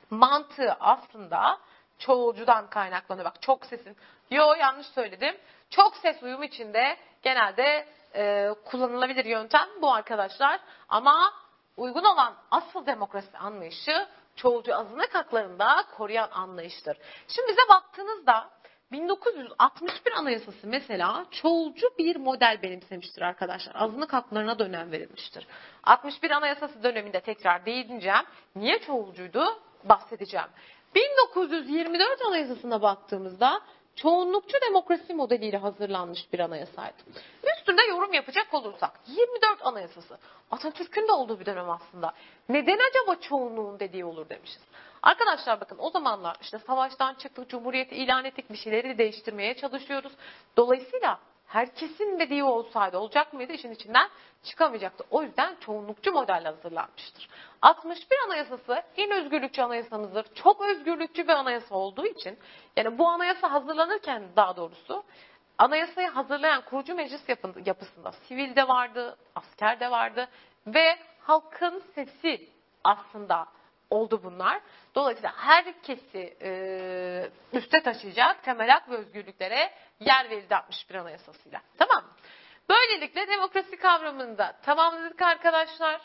mantığı 0.10 0.76
aslında 0.80 1.60
çoğulcudan 2.00 2.70
kaynaklanıyor. 2.70 3.26
Bak 3.26 3.42
çok 3.42 3.66
sesin. 3.66 3.98
Yo 4.32 4.54
yanlış 4.54 4.88
söyledim. 4.88 5.36
Çok 5.70 5.96
ses 5.96 6.24
uyum 6.24 6.44
içinde 6.44 6.98
genelde 7.22 7.88
e, 8.16 8.50
kullanılabilir 8.66 9.26
yöntem 9.26 9.68
bu 9.82 9.94
arkadaşlar. 9.94 10.60
Ama 10.90 11.34
uygun 11.78 12.04
olan 12.04 12.34
asıl 12.52 12.86
demokrasi 12.86 13.38
anlayışı 13.38 14.08
çoğulcu 14.36 14.76
azınlık 14.76 15.16
haklarında 15.16 15.86
koruyan 15.98 16.30
anlayıştır. 16.32 16.98
Şimdi 17.28 17.48
bize 17.48 17.70
baktığınızda 17.70 18.50
1961 18.92 20.12
Anayasası 20.12 20.68
mesela 20.68 21.26
çoğulcu 21.32 21.88
bir 21.98 22.16
model 22.16 22.60
benimsemiştir 22.64 23.22
arkadaşlar. 23.22 23.76
Azınlık 23.76 24.14
haklarına 24.14 24.60
da 24.60 24.64
önem 24.64 24.92
verilmiştir. 24.92 25.48
61 25.84 26.32
Anayasası 26.32 26.84
döneminde 26.84 27.20
tekrar 27.20 27.66
değineceğim. 27.66 28.26
Niye 28.56 28.80
çoğulcuydu? 28.80 29.46
Bahsedeceğim. 29.84 30.48
1924 30.96 32.22
Anayasası'na 32.22 32.82
baktığımızda 32.82 33.62
çoğunlukçu 33.96 34.58
demokrasi 34.70 35.14
modeliyle 35.14 35.58
hazırlanmış 35.58 36.34
bir 36.34 36.40
anayasaydı. 36.40 36.98
Üstünde 37.58 37.82
yorum 37.84 38.14
yapacak 38.14 38.54
olursak 38.54 39.00
24 39.08 39.66
Anayasası 39.66 40.18
Atatürk'ün 40.52 41.08
de 41.08 41.12
olduğu 41.12 41.40
bir 41.40 41.46
dönem 41.46 41.70
aslında. 41.70 42.14
Neden 42.50 42.80
acaba 42.90 43.22
çoğunluğun 43.22 43.80
dediği 43.80 44.06
olur 44.06 44.30
demişiz. 44.30 44.62
Arkadaşlar 45.02 45.62
bakın 45.62 45.78
o 45.80 45.90
zamanlar 45.90 46.38
işte 46.42 46.60
savaştan 46.60 47.14
çıktık, 47.14 47.50
cumhuriyeti 47.50 47.96
ilan 47.96 48.26
ettik, 48.26 48.50
bir 48.50 48.58
şeyleri 48.58 48.98
değiştirmeye 48.98 49.54
çalışıyoruz. 49.54 50.14
Dolayısıyla 50.58 51.20
herkesin 51.54 52.20
dediği 52.20 52.44
olsaydı 52.44 52.98
olacak 52.98 53.34
mıydı 53.34 53.54
işin 53.54 53.72
içinden 53.72 54.10
çıkamayacaktı. 54.44 55.04
O 55.12 55.24
yüzden 55.24 55.56
çoğunlukçu 55.60 56.12
model 56.12 56.44
hazırlanmıştır. 56.44 57.30
61 57.62 58.18
Anayasası 58.26 58.84
en 58.98 59.12
özgürlükçü 59.12 59.62
anayasamızdır. 59.62 60.26
Çok 60.36 60.62
özgürlükçü 60.62 61.24
bir 61.24 61.34
anayasa 61.34 61.76
olduğu 61.76 62.06
için 62.06 62.40
yani 62.78 62.98
bu 62.98 63.08
anayasa 63.08 63.52
hazırlanırken 63.52 64.24
daha 64.36 64.56
doğrusu 64.56 65.04
anayasayı 65.58 66.08
hazırlayan 66.08 66.62
kurucu 66.62 66.96
meclis 66.96 67.22
yapısında 67.66 68.12
sivil 68.12 68.56
de 68.56 68.68
vardı, 68.68 69.18
asker 69.36 69.80
de 69.80 69.92
vardı 69.92 70.28
ve 70.68 70.98
halkın 71.20 71.84
sesi 71.96 72.50
aslında 72.84 73.48
oldu 73.90 74.22
bunlar. 74.24 74.62
Dolayısıyla 74.96 75.34
herkesi 75.38 76.38
e, 76.42 77.30
üste 77.54 77.84
taşıyacak 77.84 78.44
temel 78.44 78.70
hak 78.70 78.90
ve 78.90 78.96
özgürlüklere 78.96 79.74
yer 80.00 80.30
verildi 80.30 80.56
61 80.56 80.96
Anayasası'yla. 80.96 81.62
Tamam? 81.78 82.04
Böylelikle 82.70 83.28
demokrasi 83.28 83.78
kavramını 83.78 84.38
da 84.38 84.56
tamamladık 84.62 85.22
arkadaşlar. 85.22 86.02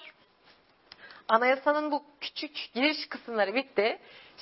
anayasanın 1.28 1.90
bu 1.90 2.04
küçük 2.20 2.70
giriş 2.74 3.08
kısımları 3.08 3.54
bitti. 3.54 3.98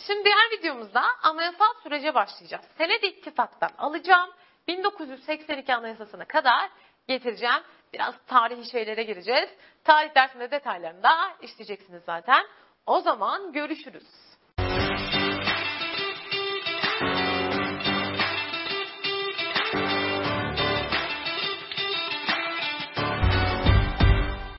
Şimdi 0.06 0.24
diğer 0.24 0.58
videomuzda 0.58 1.02
anayasal 1.22 1.74
sürece 1.82 2.14
başlayacağız. 2.14 2.64
Senedi 2.78 3.06
ittifaktan 3.06 3.70
alacağım. 3.78 4.30
1982 4.68 5.74
anayasasına 5.74 6.24
kadar 6.24 6.70
getireceğim. 7.08 7.62
Biraz 7.92 8.14
tarihi 8.26 8.70
şeylere 8.70 9.02
gireceğiz. 9.02 9.48
Tarih 9.84 10.14
dersinde 10.14 10.50
detaylarını 10.50 11.02
da 11.02 11.32
işleyeceksiniz 11.42 12.02
zaten. 12.06 12.46
O 12.86 13.00
zaman 13.00 13.52
görüşürüz. 13.52 14.25